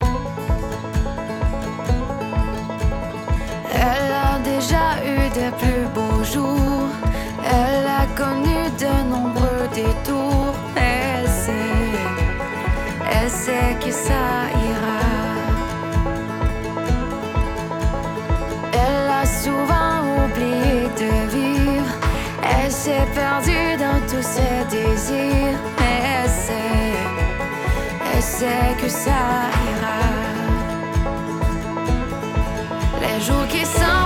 [4.64, 6.88] déjà eu de plus beaux jours.
[7.44, 10.54] Elle a connu de nombreux détours.
[10.76, 11.92] Elle sait,
[13.12, 14.24] elle sait que ça
[14.70, 15.02] ira.
[18.72, 21.94] Elle a souvent oublié de vivre.
[22.42, 25.58] Elle s'est perdue dans tous ses désirs.
[25.78, 26.94] Elle sait,
[28.14, 29.22] elle sait que ça
[29.72, 30.00] ira.
[33.02, 34.03] Les jours qui semblent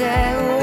[0.00, 0.53] elle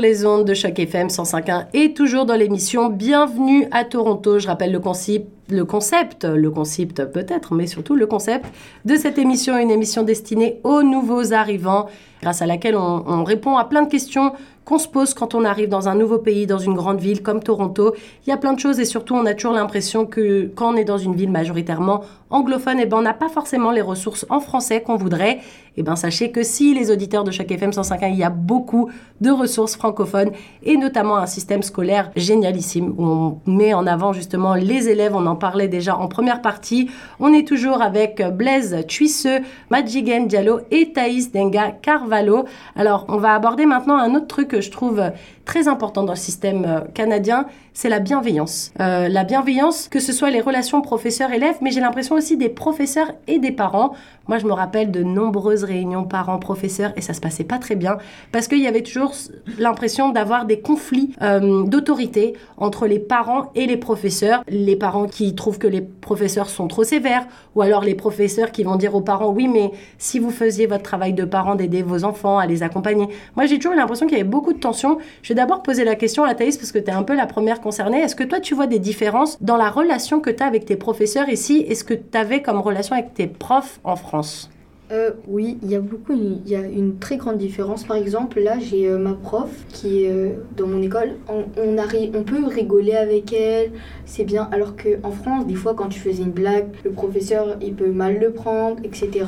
[0.00, 4.38] les ondes de Choc FM 105.1 et toujours dans l'émission Bienvenue à Toronto.
[4.38, 8.46] Je rappelle le concept, le concept, le concept peut-être, mais surtout le concept
[8.84, 11.86] de cette émission, une émission destinée aux nouveaux arrivants,
[12.22, 14.32] grâce à laquelle on, on répond à plein de questions
[14.64, 17.42] qu'on se pose quand on arrive dans un nouveau pays, dans une grande ville comme
[17.42, 17.94] Toronto.
[18.26, 20.76] Il y a plein de choses et surtout on a toujours l'impression que quand on
[20.76, 24.40] est dans une ville majoritairement anglophone, eh ben, on n'a pas forcément les ressources en
[24.40, 25.40] français qu'on voudrait.
[25.76, 28.90] Eh ben, sachez que si les auditeurs de chaque FM 105.1, il y a beaucoup
[29.20, 30.30] de ressources francophones
[30.62, 35.14] et notamment un système scolaire génialissime où on met en avant justement les élèves.
[35.14, 36.90] On en parlait déjà en première partie.
[37.20, 42.44] On est toujours avec Blaise Tuisseux, Madjigen Diallo et Thaïs Denga Carvalho.
[42.76, 45.02] Alors, on va aborder maintenant un autre truc que je trouve
[45.44, 48.72] très important dans le système euh, canadien, c'est la bienveillance.
[48.80, 53.10] Euh, la bienveillance, que ce soit les relations professeurs-élèves, mais j'ai l'impression aussi des professeurs
[53.26, 53.94] et des parents.
[54.28, 57.98] Moi, je me rappelle de nombreuses réunions parents-professeurs et ça se passait pas très bien
[58.32, 59.12] parce qu'il y avait toujours
[59.58, 64.42] l'impression d'avoir des conflits euh, d'autorité entre les parents et les professeurs.
[64.48, 68.62] Les parents qui trouvent que les professeurs sont trop sévères ou alors les professeurs qui
[68.62, 72.04] vont dire aux parents oui, mais si vous faisiez votre travail de parent d'aider vos
[72.04, 73.08] enfants à les accompagner.
[73.36, 74.98] Moi, j'ai toujours l'impression qu'il y avait beaucoup de tensions.
[75.34, 77.60] Vais d'abord poser la question à Thaïs parce que tu es un peu la première
[77.60, 77.98] concernée.
[77.98, 80.76] Est-ce que toi, tu vois des différences dans la relation que tu as avec tes
[80.76, 84.50] professeurs ici et ce que tu avais comme relation avec tes profs en France?
[84.92, 87.84] Euh, oui, il y a beaucoup, il y a une très grande différence.
[87.84, 91.14] Par exemple, là, j'ai euh, ma prof qui est euh, dans mon école.
[91.28, 93.72] On, on, arri- on peut rigoler avec elle,
[94.04, 94.46] c'est bien.
[94.52, 98.20] Alors qu'en France, des fois, quand tu faisais une blague, le professeur, il peut mal
[98.20, 99.24] le prendre, etc.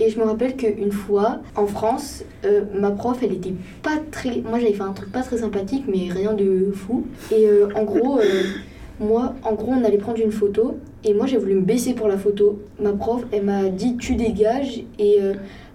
[0.00, 4.40] Et je me rappelle qu'une fois, en France, euh, ma prof, elle était pas très...
[4.42, 7.06] Moi, j'avais fait un truc pas très sympathique, mais rien de fou.
[7.32, 8.18] Et euh, en gros...
[8.18, 8.42] euh,
[9.00, 12.08] moi, en gros, on allait prendre une photo et moi, j'ai voulu me baisser pour
[12.08, 12.60] la photo.
[12.80, 15.18] Ma prof, elle m'a dit tu dégages et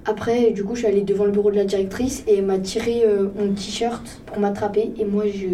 [0.04, 2.60] après, du coup, je suis allée devant le bureau de la directrice et elle m'a
[2.60, 3.06] tiré
[3.40, 5.48] mon t-shirt pour m'attraper et moi, je,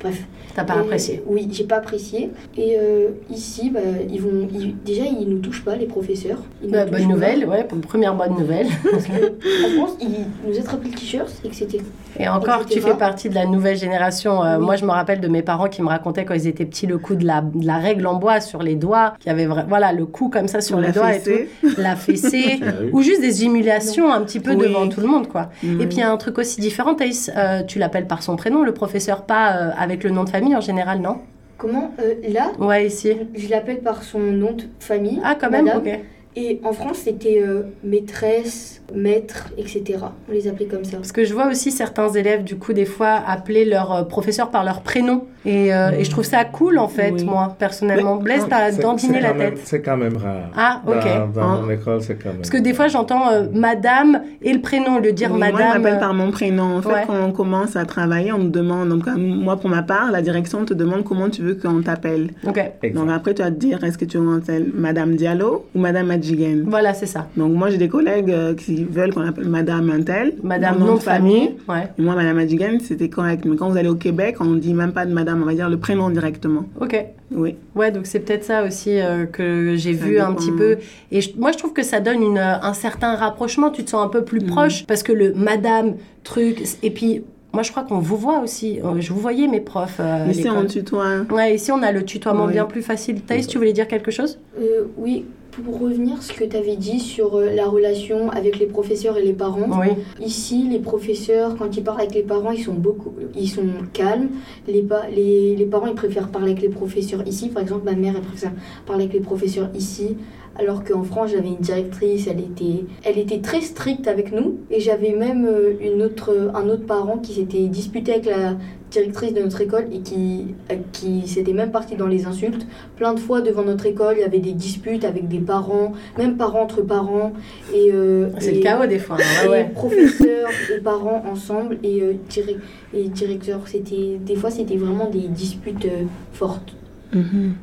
[0.00, 0.24] bref.
[0.54, 2.30] T'as pas Et- apprécié Oui, j'ai pas apprécié.
[2.56, 6.38] Et euh, ici, bah, ils vont, ils- déjà, ils nous touchent pas, les professeurs.
[6.62, 7.06] Ils Bah, Bonne pas.
[7.08, 8.66] nouvelle, ouais, première bonne nouvelle.
[8.90, 11.78] Parce que, en France, ils nous attrapaient le t-shirt et que c'était
[12.20, 12.90] Et encore, tu Etc.
[12.92, 14.42] fais partie de la nouvelle génération.
[14.44, 14.64] Euh, Oui.
[14.64, 16.98] Moi, je me rappelle de mes parents qui me racontaient quand ils étaient petits le
[16.98, 19.92] coup de la, de la règle en bois sur les doigts, qui avait vra- voilà
[19.92, 23.20] le coup comme ça sur On les doigts et tout, la fessée, Ah ou juste
[23.20, 24.68] des humiliations un petit peu Oui.
[24.68, 25.50] devant tout le monde, quoi.
[25.64, 28.36] Et puis il y a un truc aussi différent, Thaïs, euh, tu l'appelles par son
[28.36, 31.18] prénom, le professeur, pas euh, avec le nom de famille en général, non?
[31.56, 31.92] Comment?
[32.00, 33.12] Euh, Là, Ouais, ici.
[33.34, 35.20] je l'appelle par son nom de famille.
[35.22, 35.82] Ah, quand même, madame.
[35.82, 36.00] ok.
[36.36, 39.98] Et en France, c'était euh, maîtresse, maître, etc.
[40.28, 40.96] On les appelait comme ça.
[40.96, 44.50] Parce que je vois aussi certains élèves, du coup, des fois, appeler leur euh, professeur
[44.50, 45.24] par leur prénom.
[45.46, 47.24] Et, euh, et je trouve ça cool, en fait, Oui.
[47.24, 48.16] moi, personnellement.
[48.16, 49.60] Blaise, Mais- t'as C'est- dandiné la même- tête.
[49.64, 50.50] C'est quand même rare.
[50.56, 50.94] Ah, ok.
[51.04, 51.60] Dans, dans Hein.
[51.66, 52.38] mon école, c'est quand même.
[52.38, 55.82] Parce que des fois, j'entends euh, madame et le prénom, le dire Oui, Moi, madame.
[55.82, 56.78] m'appelle par mon prénom.
[56.78, 57.04] En fait, Ouais.
[57.06, 60.64] quand on commence à travailler, on nous demande, donc moi pour ma part, la direction
[60.64, 62.30] te demande comment tu veux qu'on t'appelle.
[62.46, 62.94] Ok, Exact.
[62.94, 65.78] Donc après, tu vas te dire, est-ce que tu veux qu'on t'appelle Madame Diallo ou
[65.78, 67.28] Madame Adjigen voilà, c'est ça.
[67.36, 70.34] Donc moi, j'ai des collègues euh, qui veulent qu'on appelle Madame Untel.
[70.42, 71.50] Madame, nom de famille.
[71.68, 73.44] Ouais, Et moi, Madame Adjigen, c'était correct.
[73.44, 75.54] Mais quand vous allez au Québec, on ne dit même pas de Madame, on va
[75.54, 76.64] dire le prénom directement.
[76.80, 77.06] ok.
[77.36, 77.56] Oui.
[77.74, 80.76] Ouais, donc c'est peut-être ça aussi euh, que j'ai vu un petit peu.
[81.10, 83.70] Et je- moi, je trouve que ça donne une, euh, un certain rapprochement.
[83.70, 84.46] Tu te sens un peu plus Mhm.
[84.46, 86.62] proche parce que le madame, truc.
[86.84, 88.78] Et puis, moi, je crois qu'on vous voit aussi.
[89.00, 89.96] Je vous voyais, mes profs.
[90.00, 91.22] euh, Ici, on tutoie.
[91.32, 92.52] Ouais, ici, on a le tutoiement Oui.
[92.52, 93.20] bien plus facile.
[93.22, 94.38] Thaïs, tu voulais dire quelque chose?
[94.60, 95.24] Euh, oui,
[95.62, 99.16] pour revenir à ce que tu avais dit sur euh, la relation avec les professeurs
[99.16, 99.80] et les parents.
[99.80, 99.88] Oui.
[100.24, 103.62] Ici, les professeurs, quand ils parlent avec les parents, ils sont beaucoup, ils sont
[103.92, 104.28] calmes.
[104.66, 107.48] Les, pa- les, les parents, ils préfèrent parler avec les professeurs ici.
[107.48, 108.52] Par exemple, ma mère, elle préfère
[108.86, 110.16] parler avec les professeurs ici.
[110.56, 114.58] Alors qu'en France, j'avais une directrice, elle était, elle était très stricte avec nous.
[114.70, 118.54] Et j'avais même euh, une autre, un autre parent qui s'était disputé avec la
[118.92, 122.64] directrice de notre école et qui, euh, qui s'était même parti dans les insultes.
[122.96, 126.36] Plein de fois devant notre école, il y avait des disputes avec des parents, même
[126.36, 127.32] parents entre parents.
[127.74, 129.16] Et, euh, C'est le chaos des fois.
[129.18, 129.48] hein.
[129.50, 132.60] Ouais, professeurs et parents ensemble et, euh, direct-
[132.94, 133.62] et directeurs.
[133.66, 136.74] C'était, des fois, c'était vraiment des disputes euh, fortes.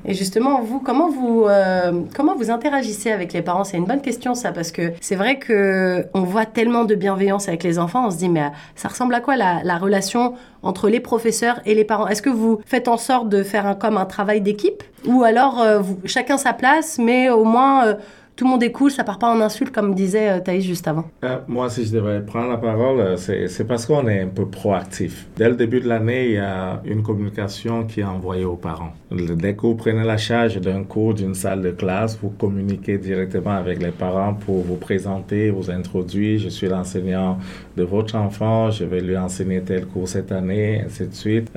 [0.05, 3.63] Et justement, vous, comment vous, euh, comment vous interagissez avec les parents?
[3.63, 7.47] C'est une bonne question, ça, parce que c'est vrai que on voit tellement de bienveillance
[7.47, 8.07] avec les enfants.
[8.07, 10.33] On se dit, mais euh, ça ressemble à quoi la, la relation
[10.63, 12.07] entre les professeurs et les parents?
[12.07, 14.83] Est-ce que vous faites en sorte de faire un, comme un travail d'équipe?
[15.07, 17.95] Ou alors, euh, chacun sa place, mais au moins,
[18.41, 20.87] tout le monde est cool, ça part pas en insultes comme disait euh, Thaïs juste
[20.87, 21.05] avant.
[21.23, 24.47] Euh, moi, si je devrais prendre la parole, euh, c'est parce qu'on est un peu
[24.47, 25.27] proactif.
[25.37, 28.93] Dès le début de l'année, il y a une communication qui est envoyée aux parents.
[29.11, 33.51] Dès que vous prenez la charge d'un cours, d'une salle de classe, vous communiquez directement
[33.51, 36.39] avec les parents pour vous présenter, vous introduire.
[36.39, 37.37] Je suis l'enseignant
[37.77, 41.51] de votre enfant, je vais lui enseigner tel cours cette année, ainsi de suite.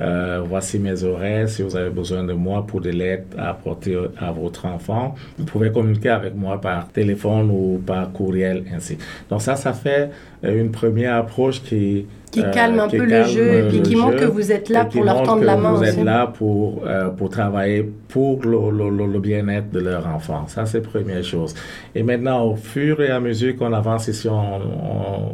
[0.47, 1.49] Voici mes horaires.
[1.49, 5.45] Si vous avez besoin de moi pour de l'aide à apporter à votre enfant, vous
[5.45, 8.97] pouvez communiquer avec moi par téléphone ou par courriel, ainsi.
[9.29, 10.09] Donc ça, ça fait
[10.43, 13.81] euh, une première approche qui Qui euh, calme un qui peu le jeu et puis
[13.81, 15.99] qui montre que vous êtes là pour leur tendre la main Vous aussi.
[15.99, 20.45] êtes là pour, euh, pour travailler pour le, le- le- le bien-être de leur enfant.
[20.47, 21.53] Ça, c'est la première chose.
[21.95, 24.27] Et maintenant, au fur et à mesure qu'on avance ici,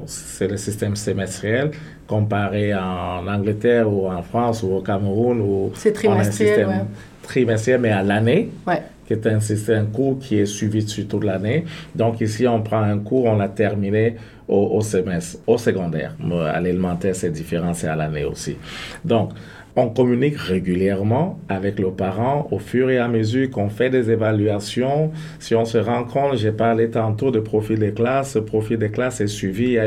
[0.06, 1.72] c'est le système semestriel
[2.08, 6.86] comparé en Angleterre ou en France ou au Cameroun ou C'est un trimestriel, système ouais.
[7.24, 8.82] trimestriel, mais à l'année Ouais.
[9.18, 11.66] Qui est un court qui est suivi sur toute l'année.
[11.96, 14.16] Donc ici, on prend un cours, on l'a terminé
[14.48, 16.16] au, au semestre, au secondaire.
[16.54, 18.58] À l'élémentaire, c'est différent, c'est à l'année aussi.
[19.04, 19.32] Donc,
[19.76, 25.12] on communique régulièrement avec le parent au fur et à mesure qu'on fait des évaluations.
[25.40, 28.90] Si on se rend compte, j'ai parlé tantôt de profil des classes, ce profil des
[28.90, 29.78] classes est suivi.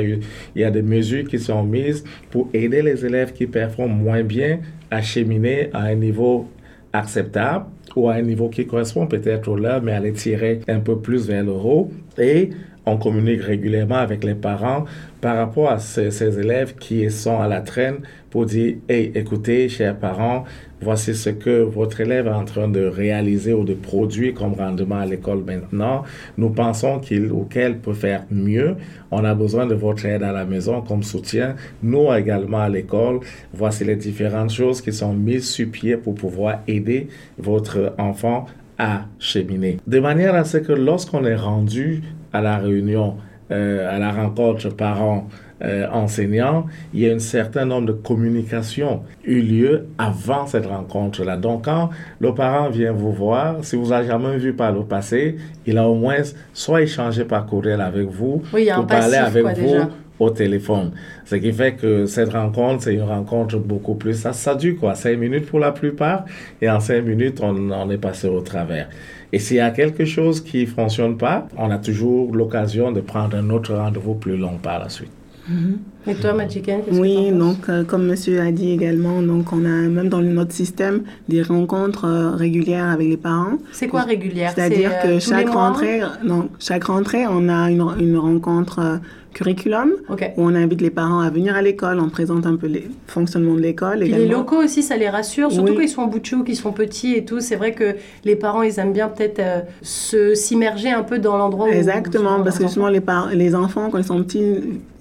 [0.54, 4.22] Il y a des mesures qui sont mises pour aider les élèves qui performent moins
[4.22, 4.60] bien
[4.90, 6.48] à cheminer à un niveau
[6.94, 10.80] acceptable ou à un niveau qui correspond peut-être au leur, mais à les tirer un
[10.80, 11.90] peu plus vers le haut.
[12.18, 12.50] Et
[12.86, 14.84] on communique régulièrement avec les parents
[15.20, 19.68] par rapport à ces, ces élèves qui sont à la traîne pour dire, hey, écoutez,
[19.68, 20.44] chers parents,
[20.84, 24.98] voici ce que votre élève est en train de réaliser ou de produire comme rendement
[24.98, 26.02] à l'école maintenant.
[26.36, 28.76] Nous pensons qu'il ou qu'elle peut faire mieux.
[29.10, 31.56] On a besoin de votre aide à la maison comme soutien.
[31.82, 33.20] Nous également à l'école,
[33.54, 38.46] voici les différentes choses qui sont mises sur pied pour pouvoir aider votre enfant
[38.78, 39.78] à cheminer.
[39.86, 43.16] De manière à ce que lorsqu'on est rendu à la réunion,
[43.50, 45.28] euh, à la rencontre parents
[45.62, 51.36] euh, enseignants, il y a un certain nombre de communications eu lieu avant cette rencontre-là.
[51.36, 51.90] Donc, quand
[52.20, 55.36] le parent vient vous voir, si vous n'avez jamais vu par le passé,
[55.66, 59.52] il a au moins soit échangé par courriel avec vous, Oui, ou passif, avec quoi,
[59.54, 59.88] vous déjà.
[60.18, 60.90] au téléphone.
[61.24, 64.14] Ce qui fait que cette rencontre, c'est une rencontre beaucoup plus...
[64.14, 66.24] Ça, ça dure quoi, cinq minutes pour la plupart,
[66.60, 68.88] et en cinq minutes, on, on est passé au travers.
[69.32, 73.00] Et s'il y a quelque chose qui ne fonctionne pas, on a toujours l'occasion de
[73.00, 75.10] prendre un autre rendez-vous plus long par la suite.
[75.46, 79.88] 嗯 Et toi, que Oui, donc euh, comme monsieur a dit également, donc on a
[79.88, 83.58] même dans notre système des rencontres euh, régulières avec les parents.
[83.72, 84.52] C'est quoi régulière?
[84.54, 88.78] C'est-à-dire C'est, euh, que les chaque rentrée, non, chaque rentrée, on a une, une rencontre
[88.80, 88.96] euh,
[89.34, 92.82] curriculum où on invite les parents à venir à l'école, on présente un peu le
[93.06, 93.98] fonctionnement de l'école.
[94.00, 95.76] Puis les locaux aussi, ça les rassure, surtout Oui.
[95.76, 97.40] quand ils sont en bout de chou, qu'ils sont petits et tout.
[97.40, 101.36] C'est vrai que les parents, ils aiment bien peut-être euh, se s'immerger un peu dans
[101.36, 103.02] l'endroit où Exactement, où parce que justement les,
[103.34, 104.44] les enfants, quand ils sont petits,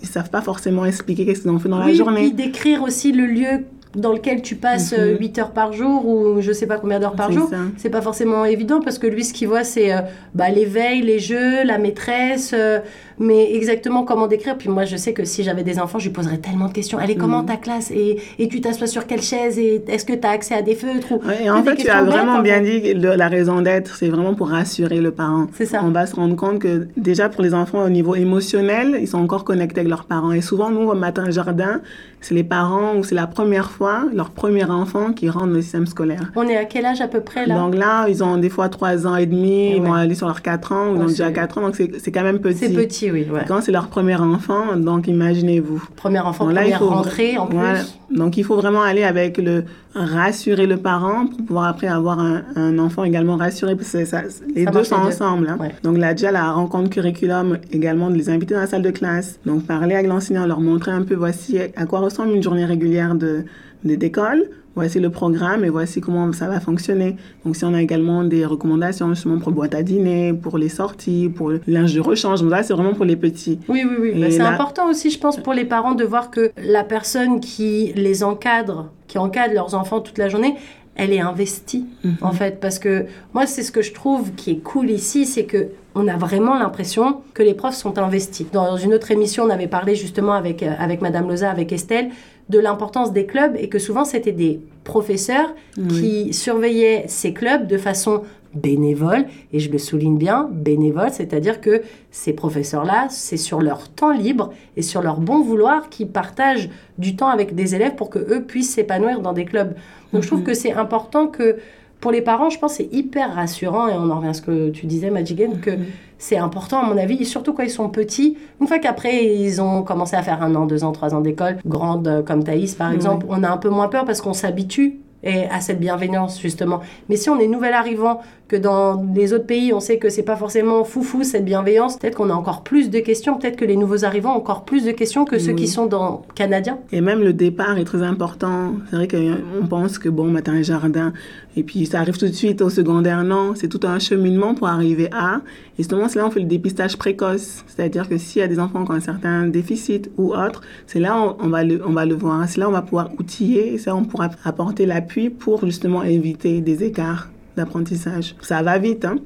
[0.01, 2.21] ils savent pas forcément expliquer qu'est-ce qu'ils ont fait dans la journée.
[2.21, 6.41] puis d'écrire aussi le lieu dans lequel tu passes euh, 8 heures par jour ou
[6.41, 7.49] je sais pas combien d'heures par jour.
[7.77, 10.01] C'est pas forcément évident parce que lui, ce qu'il voit, c'est euh,
[10.33, 12.79] bah, l'éveil, les jeux, la maîtresse, euh,
[13.19, 14.57] mais exactement comment décrire.
[14.57, 16.99] Puis moi, je sais que si j'avais des enfants, je lui poserais tellement de questions.
[16.99, 17.45] Elle est comment Mhm.
[17.47, 20.55] ta classe et, et tu t'assois sur quelle chaise Et est-ce que tu as accès
[20.55, 21.21] à des feutres ou...
[21.27, 24.09] Ouais, et en fait, tu as vraiment en bien dit le- la raison d'être, c'est
[24.09, 25.47] vraiment pour rassurer le parent.
[25.53, 25.81] C'est ça.
[25.83, 29.19] On va se rendre compte que déjà pour les enfants au niveau émotionnel, ils sont
[29.19, 30.31] encore connectés avec leurs parents.
[30.31, 31.81] Et souvent, nous, au matin jardin,
[32.21, 35.61] c'est les parents ou c'est la première fois, leur premier enfant qui rentre dans le
[35.61, 36.31] système scolaire.
[36.35, 37.55] On est à quel âge à peu près là?
[37.55, 40.27] Donc là, ils ont des fois 3 ans et demi, Et ils vont aller sur
[40.27, 42.39] leurs 4 ans, ou ils Ouais, ont déjà c'est- 4 ans, donc c'est quand même
[42.39, 42.59] petit.
[42.59, 43.27] C'est petit, oui.
[43.31, 43.41] Ouais.
[43.47, 45.83] Quand c'est leur premier enfant, donc imaginez-vous.
[45.95, 47.79] Premier enfant, Donc là, il faut- rentrée en Voilà.
[47.79, 47.97] plus.
[48.17, 49.63] Donc il faut vraiment aller avec le
[49.95, 54.05] rassurer le parent pour pouvoir après avoir un, un enfant également rassuré parce que c'est
[54.05, 54.21] ça,
[54.55, 55.07] les Ça deux sont les deux.
[55.09, 55.47] ensemble.
[55.49, 55.57] hein.
[55.59, 55.71] Ouais.
[55.83, 59.39] Donc là déjà la rencontre curriculum également de les inviter dans la salle de classe.
[59.45, 63.15] Donc parler avec l'enseignant, leur montrer un peu voici à quoi ressemble une journée régulière
[63.15, 63.45] de
[63.83, 64.43] de- d'école.
[64.75, 67.15] Voici le programme et voici comment ça va fonctionner.
[67.45, 71.29] Donc, si on a également des recommandations justement pour boîte à dîner, pour les sorties,
[71.33, 73.59] pour le linge de rechange, donc là, c'est vraiment pour les petits.
[73.69, 74.19] Oui, oui, oui.
[74.19, 77.39] Bah, c'est là- important aussi, je pense, pour les parents de voir que la personne
[77.39, 80.55] qui les encadre, qui encadre leurs enfants toute la journée,
[80.95, 82.15] elle est investie, Mhm.
[82.21, 82.59] en fait.
[82.59, 86.07] Parce que moi, c'est ce que je trouve qui est cool ici, c'est que on
[86.07, 88.47] a vraiment l'impression que les profs sont investis.
[88.51, 92.09] Dans une autre émission, on avait parlé justement avec, euh, avec Madame Loza, avec Estelle,
[92.49, 95.53] de l'importance des clubs et que souvent, c'était des professeurs
[95.89, 101.81] qui surveillaient ces clubs de façon bénévole, et je le souligne bien, bénévole, c'est-à-dire que
[102.11, 107.15] ces professeurs-là, c'est sur leur temps libre et sur leur bon vouloir qu'ils partagent du
[107.15, 109.73] temps avec des élèves pour que eux puissent s'épanouir dans des clubs.
[110.11, 111.57] Donc je trouve que c'est important que
[112.03, 114.41] pour les parents, je pense que c'est hyper rassurant, et on en revient à ce
[114.41, 115.71] que tu disais, Magigan, que
[116.17, 118.37] c'est important à mon avis, surtout quand ils sont petits.
[118.59, 121.59] Une fois qu'après ils ont commencé à faire un an, deux ans, trois ans d'école,
[121.65, 124.99] grande euh, comme Thaïs par exemple, on a un peu moins peur parce qu'on s'habitue
[125.23, 126.81] et à cette bienveillance justement.
[127.07, 128.19] Mais si on est nouvel arrivant,
[128.53, 132.15] que dans les autres pays on sait que c'est pas forcément foufou cette bienveillance, peut-être
[132.15, 134.91] qu'on a encore plus de questions, peut-être que les nouveaux arrivants ont encore plus de
[134.91, 136.77] questions que ceux qui sont dans canadiens.
[136.91, 138.73] Et même le départ est très important.
[138.89, 141.13] C'est vrai qu'on pense que bon, matin un jardin,
[141.57, 143.23] et puis ça arrive tout de suite au secondaire.
[143.23, 145.41] Non, c'est tout un cheminement pour arriver à.
[145.77, 147.63] Et justement, c'est là on fait le dépistage précoce.
[147.67, 150.99] C'est-à-dire que s'il y a des enfants qui ont un certain déficit ou autre, c'est
[150.99, 152.47] là on, on va le, on va le voir.
[152.47, 156.61] C'est là on va pouvoir outiller, et ça on pourra apporter l'appui pour justement éviter
[156.61, 158.35] des écarts d'apprentissage.
[158.41, 159.17] Ça va vite, hein.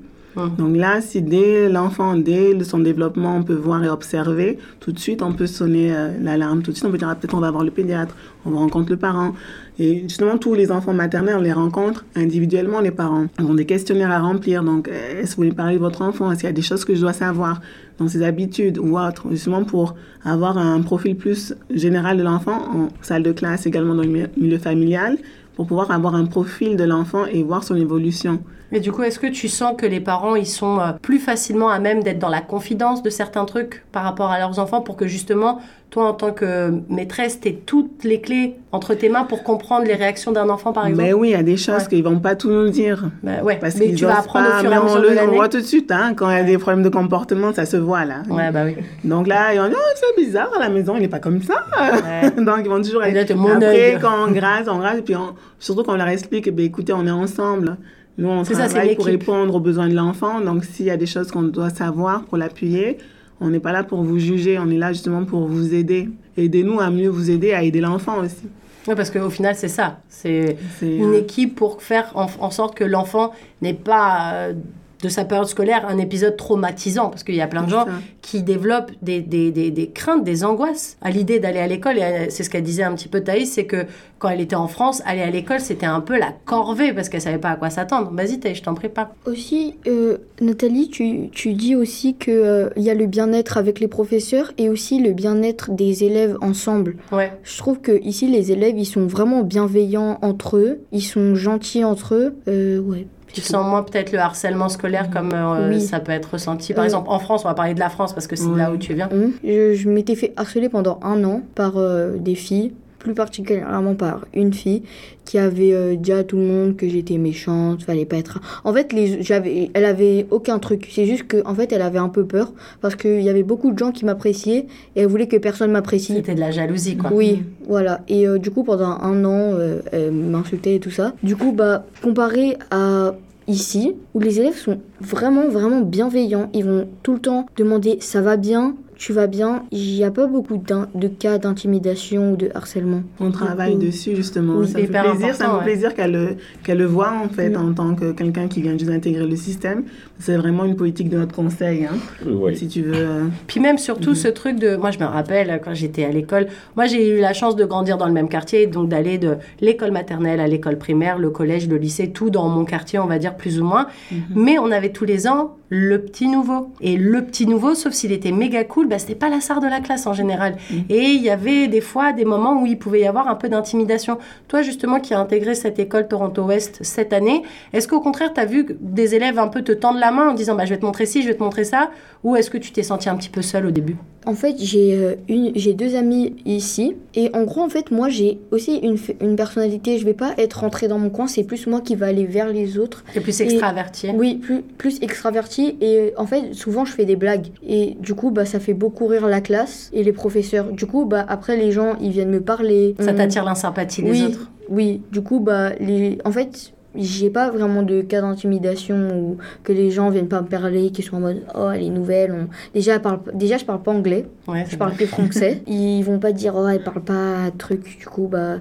[0.57, 4.99] Donc là, si dès l'enfant, dès son développement, on peut voir et observer, tout de
[4.99, 6.61] suite, on peut sonner euh, l'alarme.
[6.61, 8.15] Tout de suite, on peut dire, ah, peut-être on va voir le pédiatre,
[8.45, 9.33] on rencontre le parent.
[9.79, 13.25] Et justement, tous les enfants maternels, on les rencontre individuellement, les parents.
[13.39, 14.63] Ils ont des questionnaires à remplir.
[14.63, 16.31] Donc, euh, est-ce que vous voulez parler de votre enfant?
[16.31, 17.59] Est-ce qu'il y a des choses que je dois savoir
[17.97, 19.25] dans ses habitudes ou autres?
[19.31, 24.03] Justement, pour avoir un profil plus général de l'enfant en salle de classe, également dans
[24.03, 25.17] le milieu familial,
[25.57, 28.43] pour pouvoir avoir un profil de l'enfant et voir son évolution.
[28.71, 31.69] Mais du coup, est-ce que tu sens que les parents, ils sont euh, plus facilement
[31.69, 34.97] à même d'être dans la confidence de certains trucs par rapport à leurs enfants pour
[34.97, 35.59] que justement,
[35.89, 39.93] toi, en tant que maîtresse, tu toutes les clés entre tes mains pour comprendre les
[39.95, 41.01] réactions d'un enfant, par exemple?
[41.07, 41.87] Mais oui, il y a des choses Ouais.
[41.87, 43.05] qu'ils vont pas tout nous dire.
[43.23, 45.09] Bah ouais, Parce mais qu'ils tu vas apprendre pas, au fur et à mesure le-
[45.15, 45.19] de.
[45.31, 47.65] On voit tout de suite, hein, quand il y a des problèmes de comportement, ça
[47.65, 48.23] se voit là.
[48.29, 48.75] Ouais, bah oui.
[49.05, 51.41] Donc là, ils vont dire, oh, c'est bizarre, à la maison, il n'est pas comme
[51.41, 51.63] ça.
[51.79, 52.31] Ouais.
[52.43, 53.33] Donc ils vont toujours là, être.
[53.33, 56.53] mon Après, quand on grâce, on grâce, et puis on- surtout quand on leur explique,
[56.53, 57.77] ben, écoutez, on est ensemble.
[58.17, 60.41] Nous, on C'est ça, travaille pour répondre aux besoins de l'enfant.
[60.41, 62.97] Donc s'il y a des choses qu'on doit savoir pour l'appuyer,
[63.39, 66.09] on n'est pas là pour vous juger, on est là justement pour vous aider.
[66.35, 68.47] Aidez-nous à mieux vous aider, à aider l'enfant aussi.
[68.87, 69.99] Ouais, parce qu'au final, c'est ça.
[70.07, 74.53] C'est une euh, équipe pour faire en, en sorte que l'enfant n'ait pas, euh,
[75.01, 77.09] de sa période scolaire, un épisode traumatisant.
[77.09, 77.85] Parce qu'il y a plein de gens
[78.21, 81.97] qui développent des, des, des, des craintes, des angoisses à l'idée d'aller à l'école.
[81.97, 83.85] Et euh, c'est ce qu'elle disait un petit peu Thaïs, c'est que
[84.19, 87.21] quand elle était en France, aller à l'école, c'était un peu la corvée parce qu'elle
[87.21, 88.11] savait pas à quoi s'attendre.
[88.11, 89.13] Vas-y Thaïs, je t'en prie pas.
[89.25, 93.87] Aussi, euh, Nathalie, tu, tu dis aussi qu'il il y a le bien-être avec les
[93.87, 96.97] professeurs et aussi le bien-être des élèves ensemble.
[97.11, 97.31] Ouais.
[97.43, 101.83] Je trouve que ici les élèves, ils sont vraiment bienveillants entre eux, ils sont gentils
[101.83, 102.35] entre eux.
[102.47, 103.07] Euh, ouais.
[103.33, 105.81] Tu sens moins peut-être le harcèlement scolaire comme euh, Oui.
[105.81, 106.73] ça peut être ressenti.
[106.73, 106.85] Par Euh.
[106.85, 108.57] exemple, en France, on va parler de la France parce que c'est Oui.
[108.57, 109.09] là où tu viens.
[109.11, 109.31] Hum.
[109.43, 114.25] Je, je m'étais fait harceler pendant un an par euh, des filles, plus particulièrement par
[114.33, 114.83] une fille
[115.25, 118.39] qui avait euh, dit à tout le monde que j'étais méchante, fallait pas être.
[118.63, 120.87] En fait, les, j'avais, elle avait aucun truc.
[120.91, 123.71] C'est juste que, en fait, elle avait un peu peur parce qu'il y avait beaucoup
[123.71, 126.13] de gens qui m'appréciaient et elle voulait que personne m'apprécie.
[126.15, 127.11] C'était de la jalousie, quoi.
[127.13, 128.01] Oui, voilà.
[128.07, 131.13] Et euh, du coup, pendant un an, euh, elle m'insultait et tout ça.
[131.23, 133.15] Du coup, bah, comparé à
[133.47, 138.21] ici, où les élèves sont vraiment, vraiment bienveillants, ils vont tout le temps demander ça
[138.21, 139.63] va bien, tu vas bien.
[139.71, 143.01] Il n'y a pas beaucoup de cas d'intimidation ou de harcèlement.
[143.19, 144.57] On travaille coup, dessus justement.
[144.57, 147.55] Oui, ça c'est me plaisir, ça me fait plaisir qu'elle le, voit en fait Mm.
[147.57, 149.83] en tant que quelqu'un qui vient juste d'intégrer le système.
[150.19, 151.95] C'est vraiment une politique de notre conseil, hein,
[152.25, 152.57] Oui.
[152.57, 152.93] si tu veux.
[152.95, 154.75] euh, Puis même surtout ce truc de...
[154.75, 157.97] Moi, je me rappelle, quand j'étais à l'école, moi, j'ai eu la chance de grandir
[157.97, 161.77] dans le même quartier, donc d'aller de l'école maternelle à l'école primaire, le collège, le
[161.77, 163.87] lycée, tout dans mon quartier, on va dire, plus ou moins.
[164.35, 166.71] Mais on avait tous les ans le petit nouveau.
[166.81, 169.67] Et le petit nouveau, sauf s'il était méga cool, bah, c'était pas la star de
[169.67, 170.57] la classe en général.
[170.89, 173.49] Et il y avait des fois des moments où il pouvait y avoir un peu
[173.49, 174.17] d'intimidation.
[174.47, 177.43] Toi, justement, qui as intégré cette école Toronto-Ouest cette année,
[177.73, 180.33] est-ce qu'au contraire, tu as vu des élèves un peu te tendre la main en
[180.33, 181.89] disant bah, je vais te montrer ci, je vais te montrer ça?
[182.23, 183.97] Ou est-ce que tu t'es senti un petit peu seul au début?
[184.27, 186.95] En fait, j'ai euh, une, j'ai deux amis ici.
[187.15, 189.97] Et en gros, en fait, moi, j'ai aussi une, une personnalité.
[189.97, 191.27] Je vais pas être rentrée dans mon coin.
[191.27, 193.03] C'est plus moi qui va aller vers les autres.
[193.15, 195.77] Es plus Et- extraverti Oui, plus, plus extraverti.
[195.81, 197.47] Et euh, en fait, souvent, je fais des blagues.
[197.67, 200.71] Et du coup, bah, ça fait beaucoup rire la classe et les professeurs.
[200.71, 202.95] Du coup, bah, après, les gens, ils viennent me parler.
[202.99, 206.17] Ça On- t'attire l'insympathie des oui, autres Oui, du coup, bah, les...
[206.25, 210.47] en fait, j'ai pas vraiment de cas d'intimidation ou que les gens viennent pas me
[210.47, 212.31] parler, qui sont en mode oh elle est nouvelle.
[212.31, 213.19] on- Déjà, elle parle...
[213.33, 215.61] Déjà, je parle pas anglais, Ouais, je parle que français.
[215.67, 218.57] Ils vont pas dire oh elle parle pas truc, du coup, bah.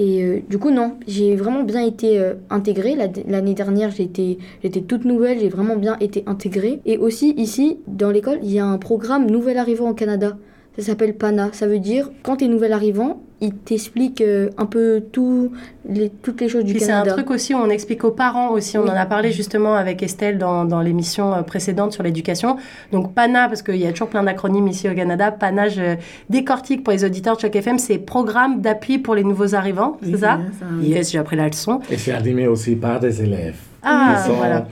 [0.00, 2.94] Et euh, du coup, non, j'ai vraiment bien été euh, intégrée.
[2.94, 6.80] La- L'année dernière, j'étais j'étais toute nouvelle, j'ai vraiment bien été intégrée.
[6.86, 10.36] Et aussi, ici, dans l'école, il y a un programme Nouvel Arrivant au Canada.
[10.78, 11.50] Ça s'appelle PANA.
[11.52, 15.52] Ça veut dire quand tu es nouvel arrivant, il t'explique euh, un peu tout,
[15.88, 17.12] les, toutes les choses du Puis c'est Canada.
[17.12, 18.78] un truc aussi où on explique aux parents aussi.
[18.78, 18.90] On Oui.
[18.90, 22.56] en a parlé justement avec Estelle dans, dans l'émission euh, précédente sur l'éducation.
[22.92, 25.30] Donc PANA, parce qu'il y a toujours plein d'acronymes ici au Canada.
[25.32, 25.96] PANA, je
[26.30, 30.10] décortique pour les auditeurs de Choc FM, c'est Programme d'appui pour les nouveaux arrivants, Oui,
[30.12, 30.66] c'est ça bien ça.
[30.98, 31.80] Yes, j'ai appris la leçon.
[31.90, 33.56] Et c'est animé aussi par des élèves.
[33.82, 34.66] Ah, qui, sont- voilà.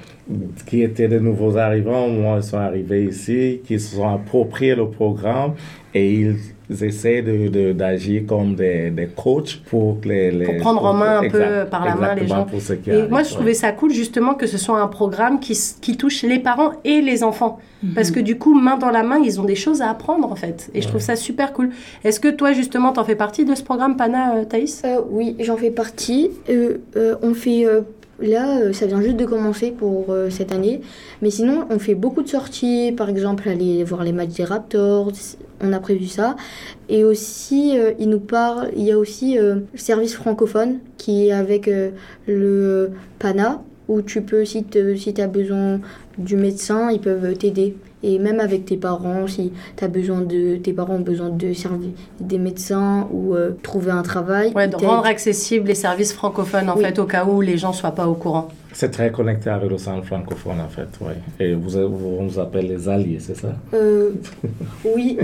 [0.66, 4.88] qui étaient de nouveaux arrivants, moi, ils sont arrivés ici, qui se sont appropriés le
[4.88, 5.52] programme
[5.98, 6.10] et
[6.68, 10.92] ils essaient de- de- d'agir comme des, des coachs pour les, les- Pour prendre en
[10.94, 12.44] main un peu par la main les gens.
[12.44, 13.34] pour ceux qui Et moi, je ouais.
[13.36, 17.00] trouvais ça cool justement que ce soit un programme qui, qui touche les parents et
[17.00, 17.58] les enfants.
[17.94, 20.34] Parce que du coup, main dans la main, ils ont des choses à apprendre en
[20.34, 20.70] fait.
[20.74, 21.70] Et je trouve ça super cool.
[22.04, 24.82] Est-ce que toi, justement, t'en fais partie de ce programme PANA, euh, Thaïs?
[24.84, 26.30] Euh, oui, j'en fais partie.
[26.50, 27.82] Euh, euh, on fait euh,
[28.20, 30.80] là, euh, ça vient juste de commencer pour euh, cette année,
[31.22, 32.92] mais sinon on fait beaucoup de sorties.
[32.96, 35.12] Par exemple, aller voir les matchs des Raptors.
[35.60, 36.36] On a prévu ça.
[36.88, 38.70] Et aussi, euh, il nous parle.
[38.76, 39.38] Il y a aussi
[39.74, 41.70] service francophone qui est avec
[42.26, 45.80] le PANA où tu peux, si tu as besoin
[46.18, 47.76] du médecin, ils peuvent t'aider.
[48.02, 51.90] Et même avec tes parents, si as besoin de, tes parents ont besoin de servir
[52.20, 54.52] des médecins ou euh, trouver un travail.
[54.54, 56.84] Ouais, de rendre accessibles les services francophones en Oui.
[56.84, 58.48] fait au cas où les gens soient pas au courant.
[58.78, 61.14] C'est très connecté avec le centre francophone, en fait, ouais.
[61.40, 63.54] Et vous, vous, on nous appelle les alliés, c'est ça?
[63.72, 64.10] Euh,
[64.84, 65.16] oui,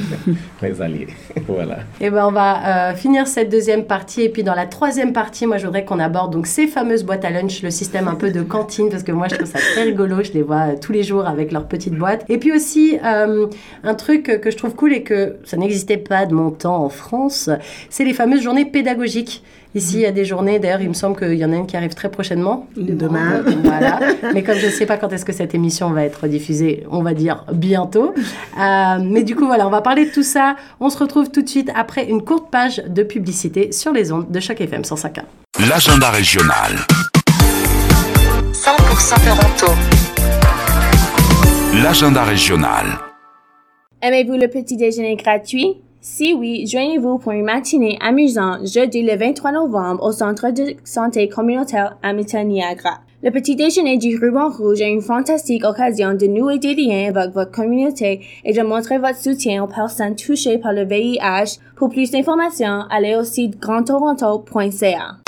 [0.62, 1.08] Les alliés,
[1.46, 1.80] voilà.
[2.00, 5.46] Et ben on va euh, finir cette deuxième partie et puis dans la troisième partie,
[5.46, 8.30] moi je voudrais qu'on aborde donc ces fameuses boîtes à lunch, le système un peu
[8.30, 10.92] de cantine parce que moi je trouve ça très rigolo, je les vois euh, tous
[10.92, 12.24] les jours avec leurs petites boîtes.
[12.30, 13.46] Et puis aussi euh,
[13.84, 16.88] un truc que je trouve cool et que ça n'existait pas de mon temps en
[16.88, 17.50] France,
[17.90, 19.42] c'est les fameuses journées pédagogiques.
[19.76, 21.66] Ici, il y a des journées, d'ailleurs, il me semble qu'il y en a une
[21.66, 22.66] qui arrive très prochainement.
[22.78, 23.42] Demain.
[23.62, 24.00] Voilà.
[24.32, 27.02] Mais comme je ne sais pas quand est-ce que cette émission va être diffusée, on
[27.02, 28.14] va dire bientôt.
[28.58, 30.56] Euh, mais du coup, voilà, on va parler de tout ça.
[30.80, 34.30] On se retrouve tout de suite après une courte page de publicité sur les ondes
[34.30, 35.24] de chaque FM 105.1.
[35.68, 36.72] L'agenda régional.
[38.54, 39.78] 100% Toronto.
[41.82, 42.86] L'agenda régional.
[44.00, 45.82] Aimez-vous le petit déjeuner gratuit?
[46.08, 51.28] Si oui, joignez-vous pour une matinée amusante jeudi le 23 novembre au Centre de santé
[51.28, 53.00] communautaire Hamilton Niagara.
[53.24, 57.34] Le petit déjeuner du ruban rouge est une fantastique occasion de nouer des liens avec
[57.34, 61.58] votre communauté et de montrer votre soutien aux personnes touchées par le VIH.
[61.74, 65.25] Pour plus d'informations, allez au site grandtoronto.ca.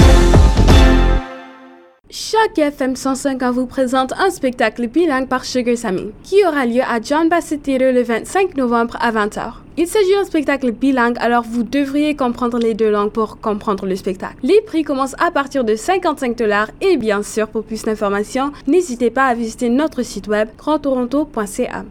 [2.10, 7.02] Chaque FM 105 vous présente un spectacle bilingue par Sugar Sammy, qui aura lieu à
[7.02, 9.52] John Bassett Theatre le 25 novembre à 20h.
[9.76, 13.94] Il s'agit d'un spectacle bilingue, alors vous devriez comprendre les deux langues pour comprendre le
[13.94, 14.36] spectacle.
[14.42, 19.10] Les prix commencent à partir de 55 dollars et bien sûr, pour plus d'informations, n'hésitez
[19.10, 21.84] pas à visiter notre site web grandtoronto.ca.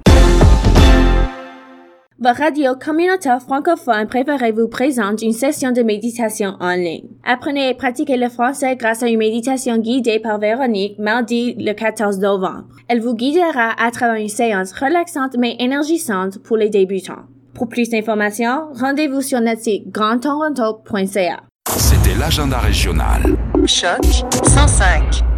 [2.20, 7.06] Votre radio communautaire francophone préférée vous présente une session de méditation en ligne.
[7.24, 12.18] Apprenez et pratiquez le français grâce à une méditation guidée par Véronique mardi le 14
[12.18, 12.66] novembre.
[12.88, 17.28] Elle vous guidera à travers une séance relaxante mais énergisante pour les débutants.
[17.54, 21.42] Pour plus d'informations, rendez-vous sur notre site grandtoronto.ca.
[21.70, 23.22] C'était l'agenda régional.
[23.68, 24.04] Choc
[24.44, 25.37] 105.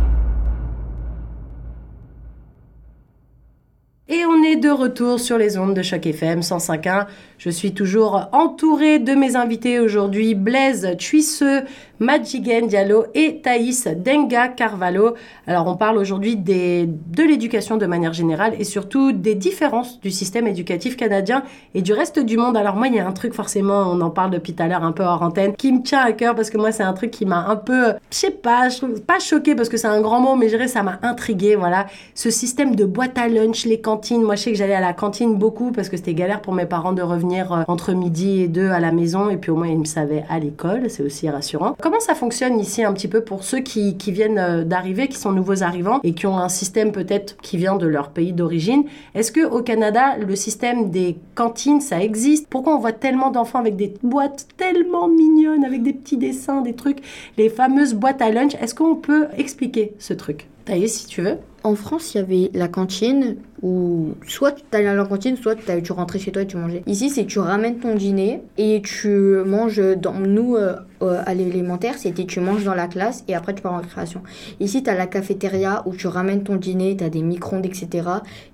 [4.12, 7.06] Et on est de retour sur les ondes de Choc FM 105.1.
[7.38, 11.62] Je suis toujours entourée de mes invités aujourd'hui, Blaise Chuisseux,
[12.00, 15.16] Madjigen Diallo et Thaïs Denga Carvalho.
[15.48, 20.48] Alors on parle aujourd'hui de l'éducation de manière générale et surtout des différences du système
[20.48, 21.44] éducatif canadien
[21.76, 22.56] et du reste du monde.
[22.56, 24.84] Alors moi il y a un truc forcément, on en parle depuis tout à l'heure
[24.84, 27.12] un peu hors antenne, qui me tient à cœur parce que moi c'est un truc
[27.12, 28.70] qui m'a un peu, je sais pas,
[29.06, 31.58] pas choqué parce que c'est un grand mot, mais je dirais ça m'a intrigué.
[31.58, 34.24] Voilà, ce système de boîte à lunch, les cantines.
[34.24, 36.66] Moi je sais que j'allais à la cantine beaucoup parce que c'était galère pour mes
[36.66, 39.68] parents de revenir euh, entre midi et deux à la maison et puis au moins
[39.68, 41.76] ils me savaient à l'école, c'est aussi rassurant.
[41.90, 45.32] Comment ça fonctionne ici un petit peu pour ceux qui, viennent euh, d'arriver, qui sont
[45.32, 48.84] nouveaux arrivants et qui ont un système peut-être qui vient de leur pays d'origine?
[49.16, 52.46] Est-ce que au Canada le système des cantines ça existe?
[52.48, 56.76] Pourquoi on voit tellement d'enfants avec des boîtes tellement mignonnes avec des petits dessins, des
[56.76, 57.00] trucs,
[57.40, 58.54] les fameuses boîtes à lunch?
[58.62, 60.48] Est-ce qu'on peut expliquer ce truc?
[60.66, 61.40] Taïs, si tu veux.
[61.64, 65.56] En France, il y avait la cantine où soit tu allais à la cantine, soit
[65.56, 66.84] tu rentrais chez toi et tu mangeais.
[66.88, 69.10] Ici, c'est tu ramènes ton dîner et tu
[69.46, 73.54] manges dans nous euh, euh, à l'élémentaire, c'était tu manges dans la classe et après
[73.54, 74.22] tu pars en récréation.
[74.62, 78.08] Ici, tu as la cafétéria où tu ramènes ton dîner, tu as des micro-ondes, etc.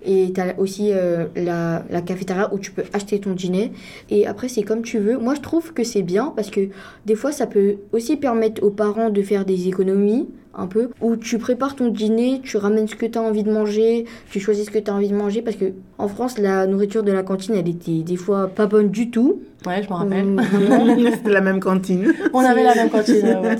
[0.03, 3.71] Et tu as aussi euh, la, la cafétéria où tu peux acheter ton dîner.
[4.09, 5.17] Et après, c'est comme tu veux.
[5.17, 6.69] Moi, je trouve que c'est bien parce que
[7.05, 11.15] des fois, ça peut aussi permettre aux parents de faire des économies un peu, où
[11.15, 14.65] tu prépares ton dîner, tu ramènes ce que tu as envie de manger, tu choisis
[14.65, 17.23] ce que tu as envie de manger, parce que en France, la nourriture de la
[17.23, 19.41] cantine, elle était des fois pas bonne du tout.
[19.65, 20.35] Ouais, je me rappelle.
[20.35, 21.11] Vraiment.
[21.11, 22.13] C'était la même cantine.
[22.33, 23.25] On avait la même cantine.
[23.25, 23.57] ouais.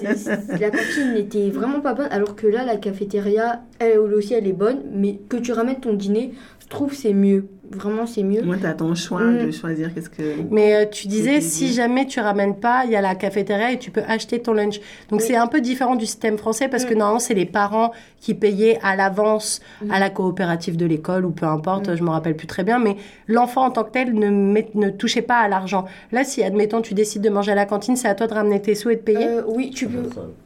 [0.60, 4.54] La cantine n'était vraiment pas bonne, alors que là, la cafétéria, elle aussi, elle est
[4.54, 7.46] bonne, mais que tu ramènes ton dîner, je trouve c'est mieux.
[7.72, 8.42] Vraiment, c'est mieux.
[8.42, 9.46] Moi, tu as ton choix Mm.
[9.48, 10.22] de choisir qu'est-ce que.
[10.52, 13.80] Mais euh, tu disais, si jamais tu ramènes pas, il y a la cafétéria et
[13.80, 14.80] tu peux acheter ton lunch.
[15.10, 15.26] Donc Oui.
[15.28, 16.98] c'est un peu différent du système français parce que Mm.
[16.98, 17.92] normalement, c'est les parents
[18.22, 19.92] qui payaient à l'avance Mm.
[19.92, 22.80] à la coopérative de l'école ou peu importe, je me rappelle plus très bien.
[22.80, 22.96] Mais
[23.28, 25.86] l'enfant en tant que tel ne, met- ne touchait pas à l'argent.
[26.12, 28.62] Là, si, admettons, tu décides de manger à la cantine, c'est à toi de ramener
[28.62, 30.04] tes sous et de payer Euh, oui, tu peux,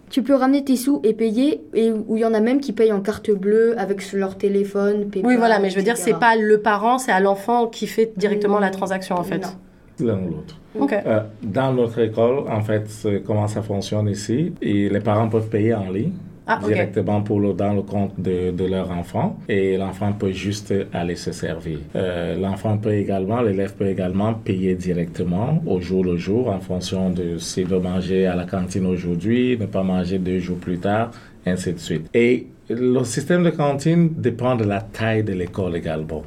[0.10, 2.74] tu peux ramener tes sous et payer, et où il y en a même qui
[2.74, 5.10] payent en carte bleue avec leur téléphone.
[5.24, 6.12] Oui, voilà, mais je veux dire, etc.
[6.14, 9.46] c'est pas le parent, c'est à l'enfant qui fait directement la transaction en fait.
[10.00, 10.56] L'un ou l'autre.
[11.06, 15.50] Euh, dans notre école, en fait, c'est comment ça fonctionne ici, et les parents peuvent
[15.50, 16.14] payer en ligne.
[16.52, 20.74] Ah, directement pour le, dans le compte de, de leur enfant et l'enfant peut juste
[20.92, 21.78] aller se servir.
[21.96, 27.12] Euh, l'enfant peut également, l'élève peut également payer directement au jour le jour en fonction
[27.12, 31.12] de s'il veut manger à la cantine aujourd'hui, ne pas manger deux jours plus tard,
[31.46, 32.10] ainsi de suite.
[32.16, 36.24] Et le système de cantine dépend de la taille de l'école également.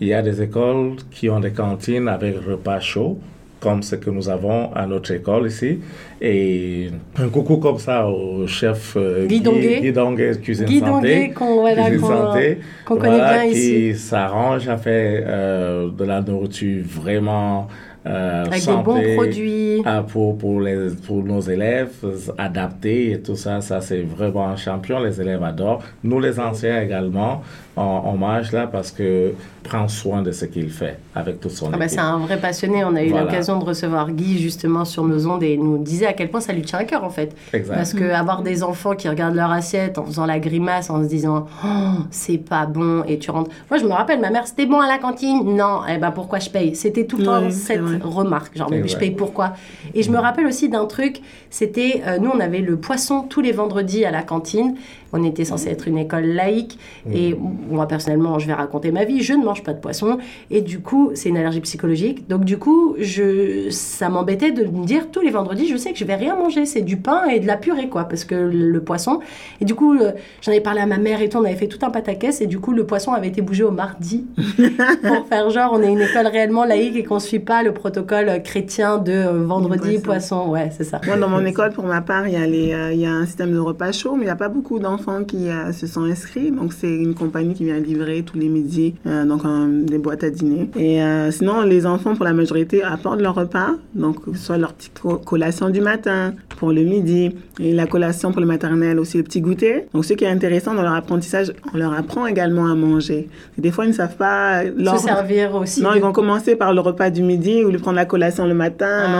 [0.00, 3.18] Il y a des écoles qui ont des cantines avec repas chauds
[3.66, 5.80] comme ce que nous avons à notre école ici.
[6.20, 6.88] Et
[7.18, 9.26] un coucou comme ça au chef euh,
[9.92, 11.32] Donguet, Cuisine Guy Santé.
[11.34, 13.98] Qu'on voilà, Santé, qu'on connaît voilà, bien qui ici.
[13.98, 17.66] s'arrange à faire euh, de la nourriture vraiment
[18.06, 19.82] euh, Avec santé, des bons produits.
[19.84, 24.46] ah, pour, pour, les, pour nos élèves, euh, adaptés et tout ça, ça c'est vraiment
[24.46, 25.82] un champion, les élèves adorent.
[26.04, 27.42] Nous les anciens également,
[27.76, 31.76] en hommage là parce que prend soin de ce qu'il fait avec toute son Ah
[31.76, 31.90] équipe.
[31.90, 32.84] c'est un vrai passionné.
[32.84, 33.24] On a eu Voilà.
[33.24, 36.40] l'occasion de recevoir Guy justement sur nos ondes et il nous disait à quel point
[36.40, 37.34] ça lui tient à cœur en fait.
[37.52, 37.74] Exact.
[37.74, 41.08] Parce que avoir des enfants qui regardent leur assiette en faisant la grimace, en se
[41.08, 41.68] disant oh,
[42.10, 43.50] c'est pas bon et tu rentres.
[43.70, 45.56] Moi je me rappelle, ma mère c'était bon à la cantine.
[45.56, 46.76] Non, eh ben pourquoi je paye?
[46.76, 47.98] C'était tout le temps Oui, cette vrai.
[48.02, 49.52] remarque, genre mais je paye pourquoi?
[49.94, 51.20] Et je me rappelle aussi d'un truc,
[51.50, 54.76] c'était euh, nous on avait le poisson tous les vendredis à la cantine.
[55.16, 56.78] On était censé être une école laïque.
[57.12, 57.36] Et
[57.70, 60.18] moi personnellement je vais raconter ma vie, je ne mange pas de poisson.
[60.50, 62.28] Et du coup c'est une allergie psychologique.
[62.28, 65.98] Donc du coup je ça m'embêtait de me dire tous les vendredis je sais que
[65.98, 68.80] je vais rien manger, c'est du pain et de la purée quoi parce que le
[68.80, 69.20] poisson.
[69.60, 70.12] Et du coup euh,
[70.42, 72.40] j'en avais parlé à ma mère et tout, on avait fait tout un pataquès.
[72.40, 74.26] Et du coup le poisson avait été bougé au mardi
[75.02, 78.42] pour faire genre on est une école réellement laïque et qu'on suit pas le protocole
[78.42, 80.48] chrétien de euh, vendredi poisson.
[80.48, 81.00] Ouais, c'est ça.
[81.06, 83.12] Moi, dans mon école, pour ma part, il y, a les, euh, il y a
[83.12, 85.86] un système de repas chaud, mais il n'y a pas beaucoup d'enfants qui euh, se
[85.86, 86.50] sont inscrits.
[86.50, 89.42] Donc, c'est une compagnie qui vient livrer tous les midis euh, donc,
[89.86, 90.68] des boîtes à dîner.
[90.76, 93.70] Et euh, sinon, les enfants, pour la majorité, apportent leur repas.
[93.94, 98.40] Donc, soit leur petite co- collation du matin pour le midi et la collation pour
[98.40, 99.86] le maternel, aussi le petit goûter.
[99.92, 103.28] Donc, ce qui est intéressant dans leur apprentissage, on leur apprend également à manger.
[103.58, 104.64] Et des fois, ils ne savent pas...
[104.64, 105.82] leur- Se servir aussi.
[105.82, 108.46] Non, de- ils vont commencer par le repas du midi ou lui prendre la collation
[108.46, 108.86] le matin.
[109.06, 109.12] Ah.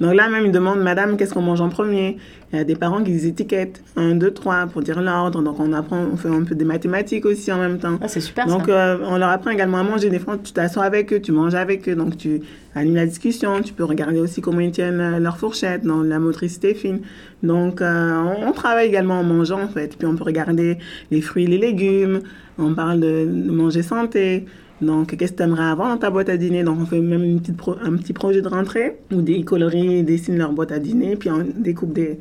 [0.00, 2.16] Donc, donc là, même, ils demandent, Madame, qu'est-ce qu'on mange en premier?
[2.52, 5.42] Il y a des parents qui les étiquettent 1, 2, 3 pour dire l'ordre.
[5.42, 7.98] Donc, on apprend, on fait un peu des mathématiques aussi en même temps.
[8.00, 8.72] Ah, c'est super Donc, ça.
[8.72, 10.08] euh, on leur apprend également à manger.
[10.10, 11.96] Des fois, tu t'assois avec eux, tu manges avec eux.
[11.96, 12.42] Donc, tu
[12.76, 13.60] animes la discussion.
[13.62, 17.00] Tu peux regarder aussi comment ils tiennent euh, leur fourchette, dans la motricité fine.
[17.42, 19.96] Donc, euh, on, on travaille également en mangeant, en fait.
[19.98, 20.78] Puis, on peut regarder
[21.10, 22.20] les fruits les légumes.
[22.58, 24.46] On parle de, de manger santé.
[24.84, 26.62] Donc, qu'est-ce que tu aimerais avoir dans ta boîte à dîner?
[26.62, 30.38] Donc, on fait même une petite un petit projet de rentrée où des coloris dessinent
[30.38, 32.18] leur boîte à dîner, puis on découpe des,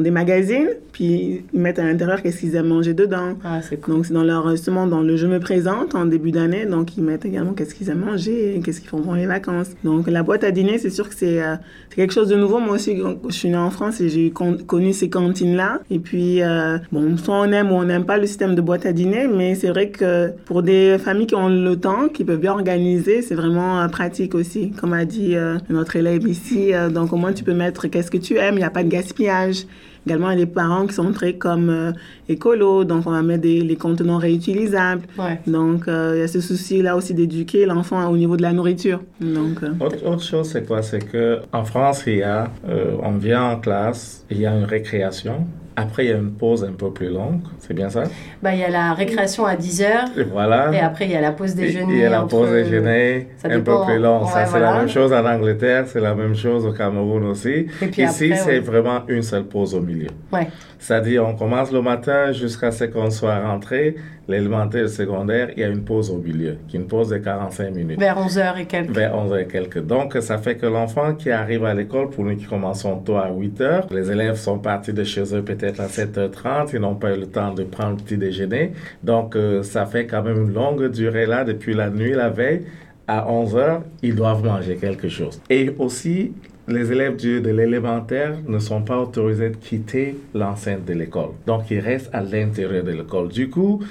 [0.00, 3.34] des magazines, puis ils mettent à l'intérieur qu'est-ce qu'ils aiment manger dedans.
[3.44, 3.94] Ah, c'est cool.
[3.94, 6.66] Donc, c'est dans leur, justement, dans le Je me présente en début d'année.
[6.66, 9.70] Donc, ils mettent également qu'est-ce qu'ils aiment manger, qu'est-ce qu'ils font pendant les vacances.
[9.84, 11.54] Donc, la boîte à dîner, c'est sûr que c'est euh,
[11.90, 12.58] c'est quelque chose de nouveau.
[12.58, 12.96] Moi aussi,
[13.28, 15.80] je suis née en France et j'ai con- connu ces cantines-là.
[15.90, 18.86] Et puis, euh, bon, soit on aime ou on n'aime pas le système de boîte
[18.86, 22.40] à dîner, mais c'est vrai que pour des familles qui ont le temps, qui peuvent
[22.40, 24.72] bien organiser, c'est vraiment euh, pratique aussi.
[24.72, 25.36] Comme a dit
[25.68, 28.64] notre élève ici, donc au moins tu peux mettre qu'est-ce que tu aimes, il n'y
[28.64, 29.64] a pas de gaspillage.
[30.06, 31.92] Également, il y a des parents qui sont très comme euh,
[32.28, 35.02] écolo, donc on va mettre des, les contenants réutilisables.
[35.18, 35.40] Ouais.
[35.46, 39.00] Donc, euh, il y a ce souci-là aussi d'éduquer l'enfant au niveau de la nourriture.
[39.20, 40.82] Donc, euh, Autre, autre chose, c'est quoi?
[40.82, 44.54] C'est que en France, il y a, euh, on vient en classe, il y a
[44.54, 45.46] une récréation
[45.76, 47.40] Après, il y a une pause un peu plus longue.
[47.58, 48.04] C'est bien ça?
[48.42, 50.04] Bah, il y a la récréation à 10 heures.
[50.16, 50.72] Et voilà.
[50.72, 51.94] Et après, il y a la pause déjeuner.
[51.94, 54.22] Il y a la entre- pause déjeuner Ça un peu plus long.
[54.24, 57.66] Ouais, ça, c'est la même chose en Angleterre, c'est la même chose au Cameroun aussi.
[57.82, 58.60] Et puis Ici, c'est ouais.
[58.60, 60.08] vraiment une seule pause au milieu.
[60.32, 60.46] Ouais.
[60.78, 63.96] C'est-à-dire, on commence le matin jusqu'à ce qu'on soit rentré.
[64.26, 67.10] L'élémentaire et le secondaire, il y a une pause au milieu, qui est une pause
[67.10, 67.98] de 45 minutes.
[68.00, 68.90] Vers 11h et quelques.
[68.90, 69.80] Vers 11 et quelques.
[69.84, 73.30] Donc, ça fait que l'enfant qui arrive à l'école, pour nous qui commençons tôt à
[73.30, 77.14] 8 heures, les élèves sont partis de chez eux peut-être à 7h30, ils n'ont pas
[77.14, 78.72] eu le temps de prendre le petit déjeuner.
[79.02, 82.62] Donc, euh, ça fait quand même une longue durée là, depuis la nuit, la veille,
[83.06, 85.40] à 11 heures, ils doivent manger quelque chose.
[85.50, 86.32] Et aussi,
[86.66, 91.30] les élèves du- de l'élémentaire ne sont pas autorisés de quitter l'enceinte de l'école.
[91.46, 93.28] Donc, ils restent à l'intérieur de l'école.
[93.28, 93.82] Du coup,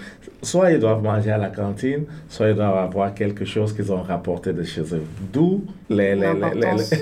[0.41, 4.01] soit ils doivent manger à la cantine, soit ils doivent avoir quelque chose qu'ils ont
[4.01, 5.03] rapporté de chez eux.
[5.32, 5.63] D'où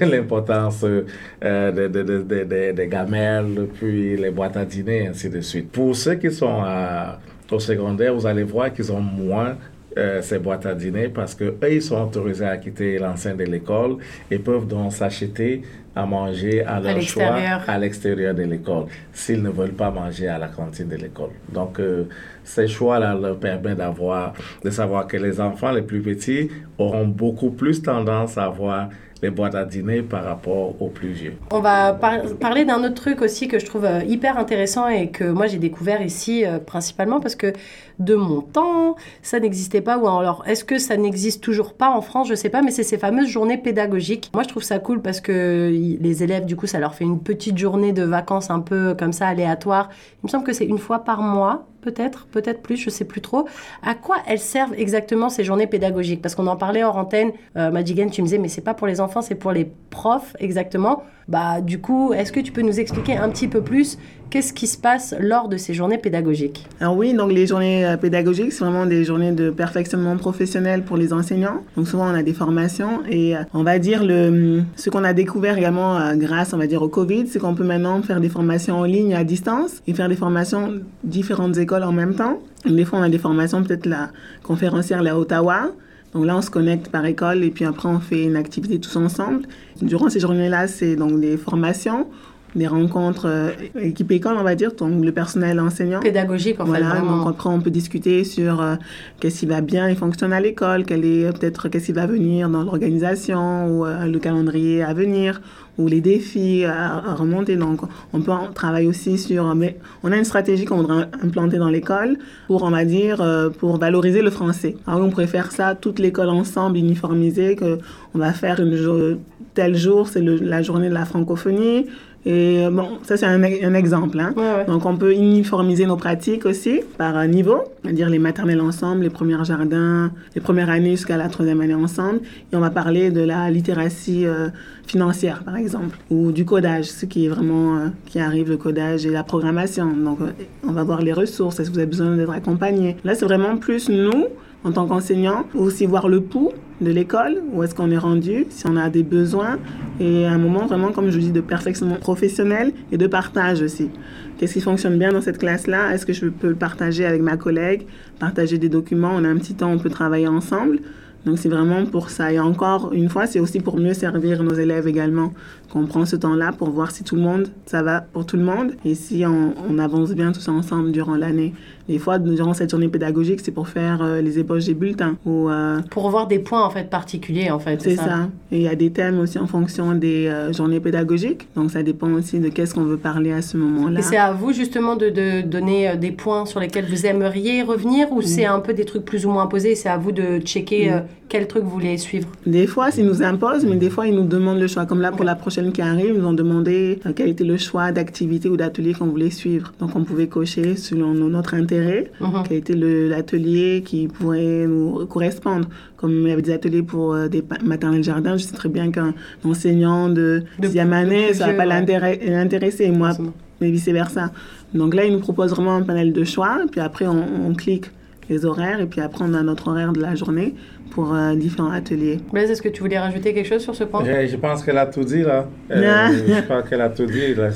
[0.01, 0.83] L'importance.
[0.83, 5.71] euh, de- de- de- des gamelles, puis les boîtes à dîner, ainsi de suite.
[5.71, 7.19] Pour ceux qui sont à-
[7.51, 9.55] au secondaire, vous allez voir qu'ils ont moins
[9.97, 13.43] euh, ces boîtes à dîner parce que eux, ils sont autorisés à quitter l'enceinte de
[13.43, 13.97] l'école
[14.29, 15.63] et peuvent donc s'acheter
[15.95, 17.35] à manger à leur choix
[17.67, 21.31] à l'extérieur de l'école s'ils ne veulent pas manger à la cantine de l'école.
[21.51, 22.05] Donc, euh,
[22.43, 24.33] ces choix-là leur permettent d'avoir,
[24.63, 28.89] de savoir que les enfants les plus petits auront beaucoup plus tendance à avoir
[29.21, 31.33] les boîtes à dîner par rapport aux plus vieux.
[31.51, 35.09] On va par- parler d'un autre truc aussi que je trouve euh, hyper intéressant et
[35.09, 37.53] que moi j'ai découvert ici euh, principalement parce que
[37.99, 39.97] de mon temps, ça n'existait pas.
[39.99, 42.27] Ou alors, est-ce que ça n'existe toujours pas en France?
[42.29, 44.31] Je sais pas, mais c'est ces fameuses journées pédagogiques.
[44.33, 47.19] Moi, je trouve ça cool parce que les élèves, du coup, ça leur fait une
[47.19, 49.89] petite journée de vacances un peu comme ça, aléatoire.
[50.23, 53.21] Il me semble que c'est une fois par mois, peut-être, peut-être plus, je sais plus
[53.21, 53.47] trop.
[53.83, 56.21] À quoi elles servent exactement ces journées pédagogiques?
[56.21, 57.31] Parce qu'on en parlait hors antenne.
[57.57, 61.03] Euh, tu me disais, mais c'est pas pour les enfants, c'est pour les profs exactement.
[61.31, 63.97] Bah, du coup, est-ce que tu peux nous expliquer un petit peu plus
[64.29, 66.67] qu'est-ce qui se passe lors de ces journées pédagogiques?
[66.81, 70.97] Alors oui, donc les journées euh, pédagogiques, c'est vraiment des journées de perfectionnement professionnel pour
[70.97, 71.63] les enseignants.
[71.77, 75.13] Donc souvent on a des formations et euh, on va dire le ce qu'on a
[75.13, 78.29] découvert également euh, grâce, on va dire au Covid, c'est qu'on peut maintenant faire des
[78.29, 82.39] formations en ligne à distance et faire des formations différentes écoles en même temps.
[82.65, 84.09] Des fois on a des formations peut-être la
[84.43, 85.71] conférencière là à Ottawa.
[86.13, 88.95] Donc là, on se connecte par école et puis après, on fait une activité tous
[88.97, 89.43] ensemble.
[89.81, 92.07] Durant ces journées-là, c'est donc des formations,
[92.55, 93.49] des rencontres euh,
[93.79, 96.01] équipe école, on va dire, donc le personnel enseignant.
[96.01, 98.75] Pédagogique, en fait, Voilà, donc après, on peut discuter sur euh,
[99.19, 102.07] qu'est-ce qui va bien et fonctionne à l'école, quel est euh, peut-être qu'est-ce qui va
[102.07, 105.41] venir dans l'organisation ou euh, le calendrier à venir
[105.77, 107.55] ou les défis à, à remonter.
[107.55, 107.81] Donc,
[108.13, 109.55] on peut en travailler aussi sur...
[109.55, 112.17] Mais on a une stratégie qu'on voudrait implanter dans l'école
[112.47, 114.75] pour, on va dire, euh, pour valoriser le français.
[114.85, 117.79] Alors, on pourrait faire ça, toute l'école ensemble, uniformisée, que
[118.13, 119.17] on va faire une
[119.53, 121.87] tel jour, c'est la journée de la francophonie.
[122.23, 124.19] Et euh, bon, ça c'est un, un exemple.
[124.19, 124.35] Hein.
[124.67, 129.09] Donc on peut uniformiser nos pratiques aussi par euh, niveau, c'est-à-dire les maternelles ensemble, les
[129.09, 132.19] premiers jardins, les premières années jusqu'à la troisième année ensemble.
[132.53, 134.49] Et on va parler de la littératie euh,
[134.91, 139.05] financière par exemple, ou du codage, ce qui est vraiment euh, qui arrive, le codage
[139.05, 139.87] et la programmation.
[139.93, 140.31] Donc euh,
[140.67, 142.97] on va voir les ressources, est-ce que vous avez besoin d'être accompagné?
[143.05, 144.25] Là c'est vraiment plus nous
[144.63, 148.67] en tant qu'enseignants, aussi voir le pouls de l'école, où est-ce qu'on est rendu, si
[148.67, 149.57] on a des besoins,
[149.99, 153.89] et un moment vraiment, comme je vous dis, de perfectionnement professionnel et de partage aussi.
[154.37, 155.93] Qu'est-ce qui fonctionne bien dans cette classe-là?
[155.93, 157.87] Est-ce que je peux le partager avec ma collègue,
[158.19, 160.79] partager des documents, on a un petit temps, on peut travailler ensemble.
[161.25, 162.31] Donc c'est vraiment pour ça.
[162.31, 165.33] Et encore une fois, c'est aussi pour mieux servir nos élèves également
[165.71, 168.43] qu'on prend ce temps-là pour voir si tout le monde, ça va pour tout le
[168.43, 171.53] monde et si on, avance bien tous ensemble durant l'année.
[171.91, 175.15] Des fois, durant cette journée pédagogique, c'est pour faire euh, les ébauches des bulletins.
[175.25, 177.81] Ou, euh, Pour voir des points en fait particuliers en fait.
[177.81, 178.29] c'est ça.
[178.51, 181.47] Et il y a des thèmes aussi en fonction des euh, journées pédagogiques.
[181.55, 183.99] Donc ça dépend aussi de qu'est-ce qu'on veut parler à ce moment-là.
[183.99, 188.11] Et c'est à vous justement de, de donner des points sur lesquels vous aimeriez revenir
[188.13, 189.75] ou c'est un peu des trucs plus ou moins posés?
[189.75, 190.93] C'est à vous de checker Mm.
[190.93, 192.27] euh, quel truc vous voulez suivre?
[192.45, 194.85] Des fois, ils nous imposent, mais des fois, ils nous demandent le choix.
[194.85, 197.91] Comme là, pour la prochaine qui arrive, ils nous ont demandé quel était le choix
[197.93, 199.71] d'activité ou d'atelier qu'on voulait suivre.
[199.79, 201.80] Donc, on pouvait cocher selon no- notre intérêt,
[202.19, 202.43] Mhm.
[202.47, 205.67] quel était le- l'atelier qui pourrait nous correspondre.
[205.97, 208.91] Comme il y avait des ateliers pour euh, des maternelles jardins, je sais très bien
[208.91, 209.13] qu'un
[209.43, 212.19] enseignant de sixième année, ça va vieux, pas ouais.
[212.27, 213.11] l'intéresser, moi,
[213.59, 214.31] mais vice-versa.
[214.73, 217.91] Donc là, ils nous proposent vraiment un panel de choix, puis après, on, on clique
[218.29, 220.55] les horaires, et puis après, on a notre horaire de la journée
[220.91, 222.19] pour euh, différents ateliers.
[222.31, 224.03] Blaise, est-ce que tu voulais rajouter quelque chose sur ce point?
[224.05, 225.47] Je, je pense qu'elle a tout dit là.
[225.71, 227.33] Euh, je crois qu'elle a tout dit.
[227.33, 227.49] Là,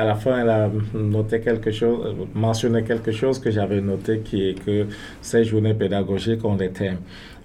[0.00, 4.48] à la fin, elle a noté quelque chose, mentionné quelque chose que j'avais noté qui
[4.48, 4.86] est que
[5.20, 6.98] ces journées pédagogiques ont des thèmes.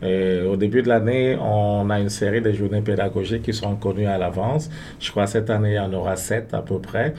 [0.04, 4.08] Euh, au début de l'année, on a une série de journées pédagogiques qui sont connues
[4.08, 4.70] à l'avance.
[5.00, 7.14] Je crois que cette année, il y en aura sept à peu près.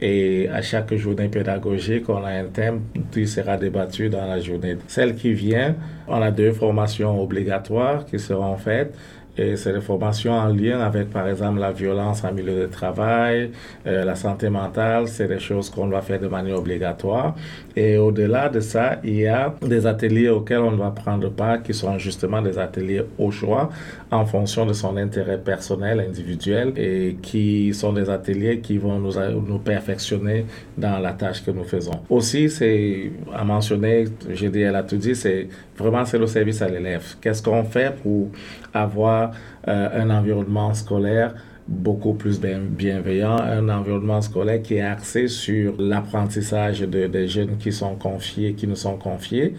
[0.00, 4.76] Et à chaque journée pédagogique, on a un thème qui sera débattu dans la journée.
[4.86, 5.74] Celle qui vient,
[6.06, 8.94] on a deux formations obligatoires qui seront faites.
[9.38, 13.50] Et c'est des formations en lien avec, par exemple, la violence en milieu de travail,
[13.86, 15.08] euh, la santé mentale.
[15.08, 17.34] C'est des choses qu'on doit faire de manière obligatoire.
[17.74, 21.74] Et au-delà de ça, il y a des ateliers auxquels on va prendre part qui
[21.74, 23.68] sont justement des ateliers au choix
[24.10, 29.12] en fonction de son intérêt personnel, individuel et qui sont des ateliers qui vont nous,
[29.46, 30.46] nous perfectionner
[30.78, 32.00] dans la tâche que nous faisons.
[32.08, 36.62] Aussi, c'est à mentionner, j'ai dit, elle a tout dit, c'est vraiment c'est le service
[36.62, 37.16] à l'élève.
[37.20, 38.28] Qu'est-ce qu'on fait pour
[38.72, 39.32] avoir
[39.66, 41.34] euh, un environnement scolaire
[41.68, 47.72] beaucoup plus bienveillant, un environnement scolaire qui est axé sur l'apprentissage de, des jeunes qui
[47.72, 49.54] sont confiés, qui nous sont confiés,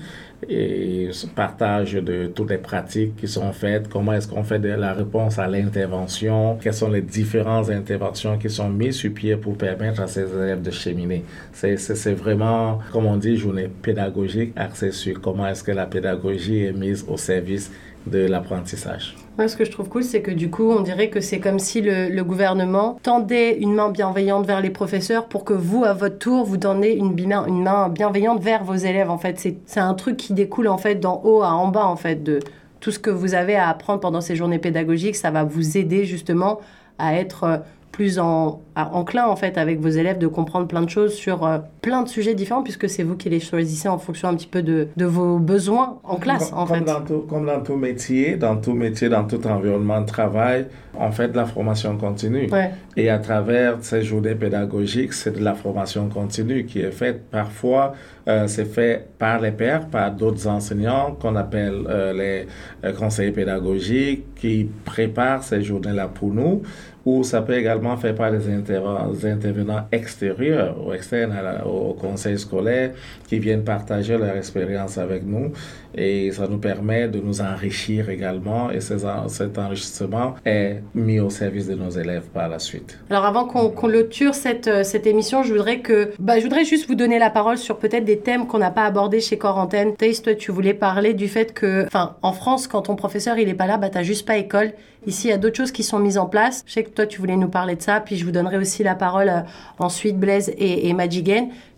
[0.48, 4.94] et partage de toutes les pratiques qui sont faites, comment est-ce qu'on fait de la
[4.94, 10.02] réponse à l'intervention, quelles sont les différentes interventions qui sont mises sur pied pour permettre
[10.02, 11.26] à ces élèves de cheminer.
[11.52, 16.74] C'est vraiment, comme on dit, journée pédagogique axée sur comment est-ce que la pédagogie est
[16.74, 17.72] mise au service
[18.10, 19.16] de l'apprentissage.
[19.38, 21.60] Moi, ce que je trouve cool, c'est que du coup, on dirait que c'est comme
[21.60, 26.18] si le, gouvernement tendait une main bienveillante vers les professeurs pour que vous, à votre
[26.18, 29.10] tour, vous donniez une, une main bienveillante vers vos élèves.
[29.10, 31.96] En fait, c'est un truc qui découle en fait d'en haut à en bas, en
[31.96, 32.40] fait, de
[32.80, 35.16] tout ce que vous avez à apprendre pendant ces journées pédagogiques.
[35.16, 36.60] Ça va vous aider justement
[37.00, 37.62] à être
[37.98, 41.58] plus en, enclin en fait avec vos élèves de comprendre plein de choses sur euh,
[41.82, 44.62] plein de sujets différents puisque c'est vous qui les choisissez en fonction un petit peu
[44.62, 46.84] de, de vos besoins en classe comme, en comme fait.
[46.84, 51.12] Dans tout, comme dans tout métier, dans tout métier, dans tout environnement de travail, on
[51.12, 52.48] fait de la formation continue.
[52.52, 52.70] Ouais.
[52.96, 57.24] Et à travers ces journées pédagogiques, c'est de la formation continue qui est faite.
[57.32, 57.94] Parfois,
[58.28, 62.46] euh, c'est fait par les pairs, par d'autres enseignants qu'on appelle euh,
[62.84, 66.62] les conseillers pédagogiques qui préparent ces journées-là pour nous
[67.08, 72.92] ou ça peut également faire par des, intervenants extérieurs ou externes la, au conseil scolaire
[73.30, 75.54] qui viennent partager leur expérience avec nous
[75.96, 78.98] et ça nous permet de nous enrichir également et ces,
[79.30, 83.00] cet enrichissement est mis au service de nos élèves par la suite.
[83.10, 84.68] Alors avant qu'on qu clôture cette,
[85.08, 88.20] émission, je voudrais que bah, je voudrais juste vous donner la parole sur peut-être des
[88.20, 89.96] thèmes qu'on n'a pas abordés chez Quarantaine.
[89.96, 91.86] Thaïs, toi tu voulais parler du fait que
[92.22, 94.74] en France quand ton professeur il est pas là, bah t'as juste pas école.
[95.08, 96.64] Ici, il y a d'autres choses qui sont mises en place.
[96.68, 98.84] Je sais que toi, tu voulais nous parler de ça, puis je vous donnerai aussi
[98.84, 99.42] la parole euh,
[99.80, 100.94] ensuite, Blaise et, et.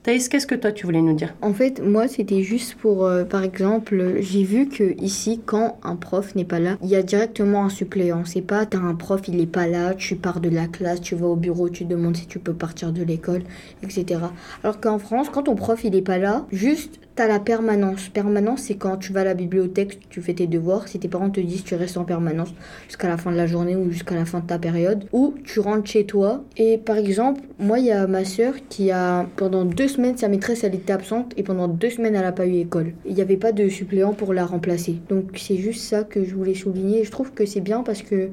[0.01, 1.35] Thaïs, qu'est-ce que toi, tu voulais nous dire?
[1.41, 5.97] En fait, moi, c'était juste pour, euh, par exemple, j'ai vu que ici, quand un
[5.97, 8.23] prof n'est pas là, il y a directement un suppléant.
[8.23, 11.15] C'est pas, t'as un prof, il est pas là, tu pars de la classe, tu
[11.15, 13.41] vas au bureau, tu demandes si tu peux partir de l'école,
[13.83, 14.21] etc.
[14.63, 18.07] Alors qu'en France, quand ton prof, il est pas là, juste, t'as la permanence.
[18.07, 21.29] Permanence, c'est quand tu vas à la bibliothèque, tu fais tes devoirs, si tes parents
[21.29, 22.53] te disent tu restes en permanence
[22.87, 25.59] jusqu'à la fin de la journée ou jusqu'à la fin de ta période, ou tu
[25.59, 26.45] rentres chez toi.
[26.55, 30.29] Et par exemple, moi, il y a ma soeur qui a, pendant deux semaines, sa
[30.29, 32.93] maîtresse, elle était absente et pendant deux semaines, elle n'a pas eu école.
[33.05, 35.01] Il n'y avait pas de suppléant pour la remplacer.
[35.09, 37.03] Donc c'est juste ça que je voulais souligner.
[37.03, 38.29] Je trouve que c'est bien parce que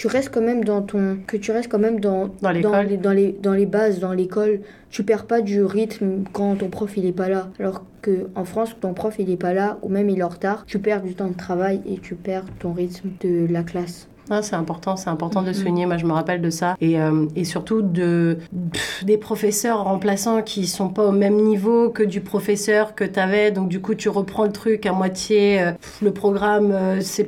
[0.00, 2.96] tu restes quand même dans ton que tu restes quand même dans dans, dans les
[2.96, 6.96] dans les dans les bases dans l'école tu perds pas du rythme quand ton prof
[6.96, 9.90] il est pas là alors que en France ton prof il est pas là ou
[9.90, 12.72] même il est en retard tu perds du temps de travail et tu perds ton
[12.72, 15.86] rythme de la classe ah, c'est important, c'est important de souligner.
[15.86, 16.76] Moi, je me rappelle de ça.
[16.80, 18.38] Et, euh, et surtout de,
[18.72, 23.18] pff, des professeurs remplaçants qui sont pas au même niveau que du professeur que tu
[23.18, 23.50] avais.
[23.50, 25.60] Donc, du coup, tu reprends le truc à moitié.
[25.60, 27.26] Euh, le programme, euh, c'est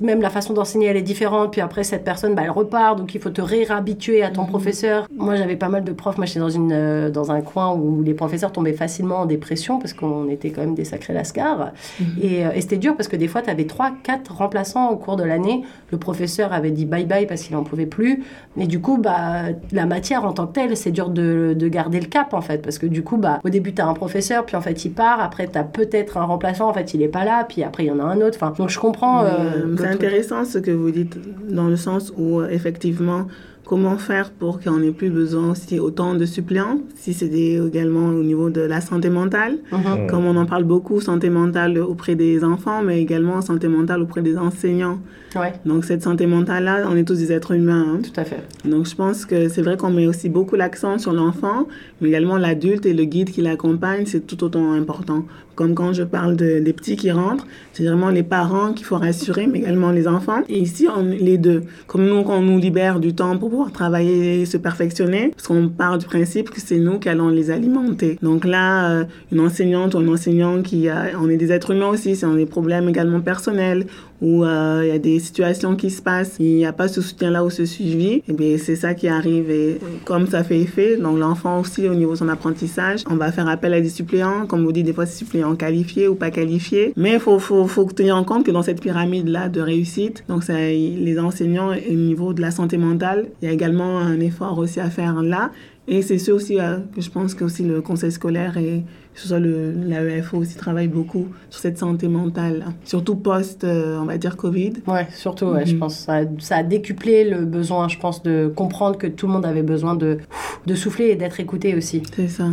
[0.00, 1.50] même la façon d'enseigner, elle est différente.
[1.50, 2.96] Puis après, cette personne, bah, elle repart.
[2.96, 4.48] Donc, il faut te réhabituer à ton mmh.
[4.48, 5.08] professeur.
[5.16, 6.18] Moi, j'avais pas mal de profs.
[6.18, 9.92] Moi, j'étais dans, une, dans un coin où les professeurs tombaient facilement en dépression parce
[9.92, 11.72] qu'on était quand même des sacrés lascars.
[11.98, 12.04] Mmh.
[12.22, 15.16] Et, et c'était dur parce que des fois, tu avais 3, 4 remplaçants au cours
[15.16, 15.64] de l'année.
[15.90, 16.11] Le professeur
[16.52, 18.22] avait dit bye bye parce qu'il en pouvait plus.
[18.56, 22.00] Et du coup, bah, la matière en tant que telle, c'est dur de, de, garder
[22.00, 22.58] le cap en fait.
[22.58, 24.92] Parce que du coup, bah, au début, tu as un professeur, puis en fait, il
[24.92, 25.20] part.
[25.20, 27.44] Après, tu as peut-être un remplaçant, en fait, il est pas là.
[27.48, 28.36] Puis après, il y en a un autre.
[28.40, 29.24] Enfin, donc, je comprends.
[29.24, 33.26] Euh, c'est intéressant ce que vous dites, dans le sens où, effectivement,
[33.64, 38.22] comment faire pour qu'on n'ait plus besoin aussi autant de suppléants, si c'est également au
[38.22, 40.06] niveau de la santé mentale, mm -hmm.
[40.10, 44.22] comme on en parle beaucoup, santé mentale auprès des enfants, mais également santé mentale auprès
[44.22, 44.98] des enseignants.
[45.40, 45.52] Ouais.
[45.64, 47.86] Donc cette santé mentale-là, on est tous des êtres humains.
[47.88, 48.00] Hein.
[48.08, 48.42] Tout à fait.
[48.72, 51.58] Donc je pense que c'est vrai qu'on met aussi beaucoup l'accent sur l'enfant,
[52.00, 55.20] mais également l'adulte et le guide qui l'accompagne, c'est tout autant important.
[55.54, 58.96] Comme quand je parle de, des petits qui rentrent, c'est vraiment les parents qu'il faut
[58.96, 60.42] rassurer, mais également les enfants.
[60.48, 60.86] Et ici,
[61.20, 61.62] les deux.
[61.86, 65.68] Comme nous, on nous libère du temps pour pouvoir travailler et se perfectionner, parce qu'on
[65.68, 68.18] part du principe que c'est nous qui allons les alimenter.
[68.22, 71.88] Donc là, euh, une enseignante ou un enseignant qui a, on est des êtres humains
[71.88, 73.86] aussi, c'est on des problèmes également personnels,
[74.22, 77.02] où euh, il y a des situations qui se passent, il n'y a pas ce
[77.02, 79.50] soutien-là ou ce suivi, et bien c'est ça qui arrive.
[79.50, 83.32] Et comme ça fait effet, donc l'enfant aussi au niveau de son apprentissage, on va
[83.32, 86.30] faire appel à des suppléants, comme vous dites, des fois c'est suppléants qualifiés ou pas
[86.30, 86.92] qualifiés.
[86.96, 90.46] Mais il faut, faut, faut tenir en compte que dans cette pyramide-là de réussite, donc
[90.48, 94.78] les enseignants au niveau de la santé mentale, il y a également un effort aussi
[94.78, 95.50] à faire là.
[95.88, 99.20] Et c'est ce aussi euh, que je pense que aussi le conseil scolaire et que
[99.20, 104.04] ce soit le, l'AEFO aussi travaille beaucoup sur cette santé mentale, surtout post, euh, on
[104.04, 104.74] va dire, Covid.
[104.86, 105.80] Ouais, surtout, ouais, je Mhm.
[105.80, 105.98] pense.
[105.98, 109.44] Ça, a- ça a décuplé le besoin, je pense, de comprendre que tout le monde
[109.44, 110.18] avait besoin de,
[110.66, 112.02] de souffler et d'être écouté aussi.
[112.14, 112.44] C'est ça.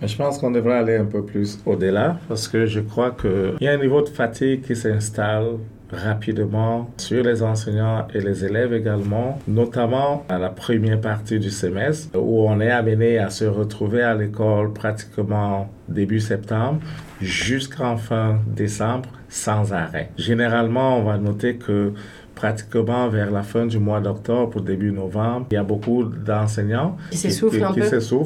[0.00, 3.56] Mais je pense qu'on devrait aller un peu plus au-delà parce que je crois qu'il
[3.60, 5.58] y a un niveau de fatigue qui s'installe
[5.92, 12.16] rapidement sur les enseignants et les élèves également, notamment à la première partie du semestre
[12.18, 16.80] où on est amené à se retrouver à l'école pratiquement début septembre
[17.20, 20.10] jusqu'en fin décembre sans arrêt.
[20.16, 21.92] Généralement, on va noter que
[22.40, 26.96] pratiquement vers la fin du mois d'octobre ou début novembre, il y a beaucoup d'enseignants
[27.10, 27.80] Qui s'essoufflent qui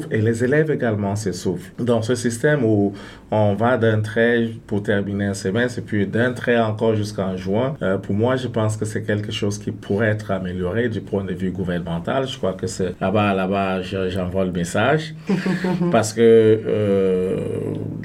[0.09, 1.71] et les élèves également s'essoufflent.
[1.83, 2.93] Dans ce système où
[3.29, 7.75] on va d'un trait pour terminer un semestre et puis d'un trait encore jusqu'en juin,
[7.81, 11.25] euh, pour moi, je pense que c'est quelque chose qui pourrait être amélioré du point
[11.25, 12.25] de vue gouvernemental.
[12.25, 15.13] Je crois que c'est là-bas, là-bas, je- j'envoie le message
[15.91, 17.37] parce que euh,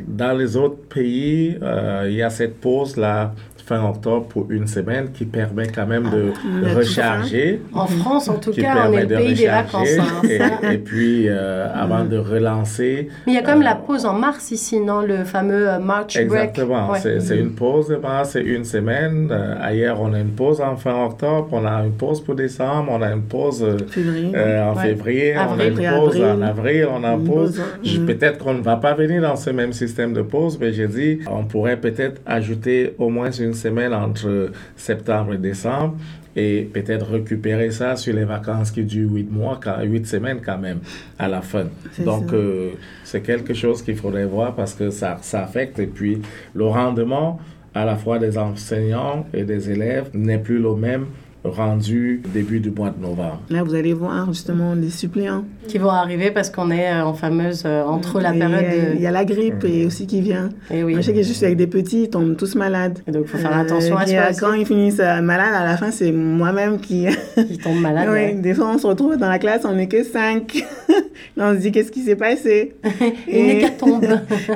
[0.08, 3.32] dans les autres pays, euh, il y a cette pause-là
[3.70, 6.32] fin octobre pour une semaine qui permet quand même de
[6.64, 7.62] Ah, recharger.
[7.72, 9.88] En France, en tout qui cas, on est le de pays des vacances.
[9.98, 13.08] hein, et, et puis, euh, avant de relancer.
[13.26, 15.68] Mais il y a quand même euh, la pause en mars ici, non Le fameux
[15.68, 16.24] euh, March break?
[16.26, 16.90] Exactement.
[16.90, 16.98] Ouais.
[17.00, 19.28] C'est c'est une pause de mars, c'est une semaine.
[19.30, 22.90] Euh, ailleurs, on a une pause en fin octobre, on a une pause pour décembre,
[22.90, 24.32] on a une pause euh, Février.
[24.34, 24.82] euh, en Ouais.
[24.88, 26.24] février, on a une pause Avril.
[26.24, 27.60] en avril, on a une Une pause.
[27.84, 28.06] mm.
[28.06, 31.20] Peut-être qu'on ne va pas venir dans ce même système de pause, mais j'ai dit,
[31.30, 35.96] on pourrait peut-être ajouter au moins une semaine entre septembre et décembre
[36.36, 40.58] et peut-être récupérer ça sur les vacances qui durent huit mois, quand- huit semaines quand
[40.58, 40.78] même,
[41.18, 41.66] à la fin.
[42.04, 42.70] Donc, euh,
[43.04, 45.78] c'est quelque chose qu'il faudrait voir parce que ça, ça affecte.
[45.80, 46.20] Et puis,
[46.54, 47.40] le rendement
[47.74, 51.06] à la fois des enseignants et des élèves n'est plus le même
[51.45, 53.41] rendu début du mois de novembre.
[53.51, 55.45] Là, vous allez voir justement les suppléants.
[55.68, 58.99] Qui vont arriver parce qu'on est euh, en fameuse euh, entre la Et période Il
[58.99, 59.03] de.
[59.03, 60.51] y a la grippe et aussi qui vient.
[60.70, 60.93] Et oui.
[60.93, 62.99] Moi, je sais que je suis avec des petits, ils tombent tous malades.
[63.07, 64.32] Et donc, il faut faire attention à qui, soi euh.
[64.38, 67.07] Quand ils finissent euh, malades, à la fin, c'est moi-même qui...
[67.36, 67.59] Qui.
[67.66, 68.34] Oui, ouais.
[68.34, 70.64] des fois, on se retrouve dans la classe, on n'est que cinq.
[71.36, 72.74] on se dit, qu'est-ce qui s'est passé?
[73.28, 74.05] Une Et- hécatombe.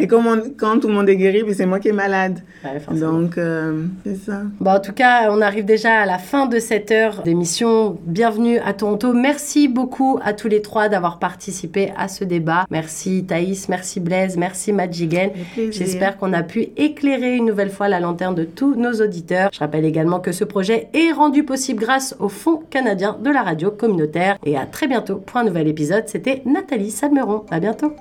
[0.01, 2.41] Et comme on- quand tout le monde est guéri, c'est moi qui est malade.
[2.65, 2.99] Ouais.
[2.99, 4.43] Donc, euh, c'est ça.
[4.61, 7.99] Bon, en tout cas, on arrive déjà à la fin de cette heure d'émission.
[8.05, 9.13] Bienvenue à Toronto.
[9.13, 12.67] Merci beaucoup à tous les trois d'avoir participé à ce débat.
[12.71, 15.31] Merci Thaïs, merci Blaise, merci Madjigen.
[15.71, 19.51] J'espère qu'on a pu éclairer une nouvelle fois la lanterne de tous nos auditeurs.
[19.53, 23.43] Je rappelle également que ce projet est rendu possible grâce au Fonds canadien de la
[23.43, 24.37] radio communautaire.
[24.45, 26.05] Et à très bientôt pour un nouvel épisode.
[26.07, 27.45] C'était Nathalie Salmeron.
[27.51, 27.93] À bientôt.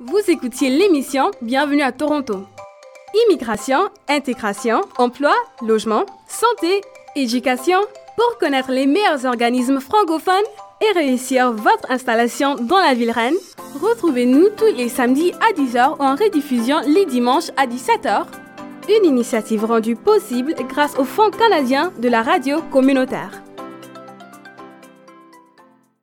[0.00, 2.44] Vous écoutiez l'émission Bienvenue à Toronto.
[3.26, 3.78] Immigration,
[4.08, 6.80] intégration, emploi, logement, santé,
[7.16, 7.78] éducation.
[8.16, 10.34] Pour connaître les meilleurs organismes francophones
[10.80, 13.34] et réussir votre installation dans la ville reine,
[13.80, 18.26] retrouvez-nous tous les samedis à 10h ou en rediffusion les dimanches à 17h.
[18.88, 23.43] Une initiative rendue possible grâce au Fonds canadien de la radio communautaire.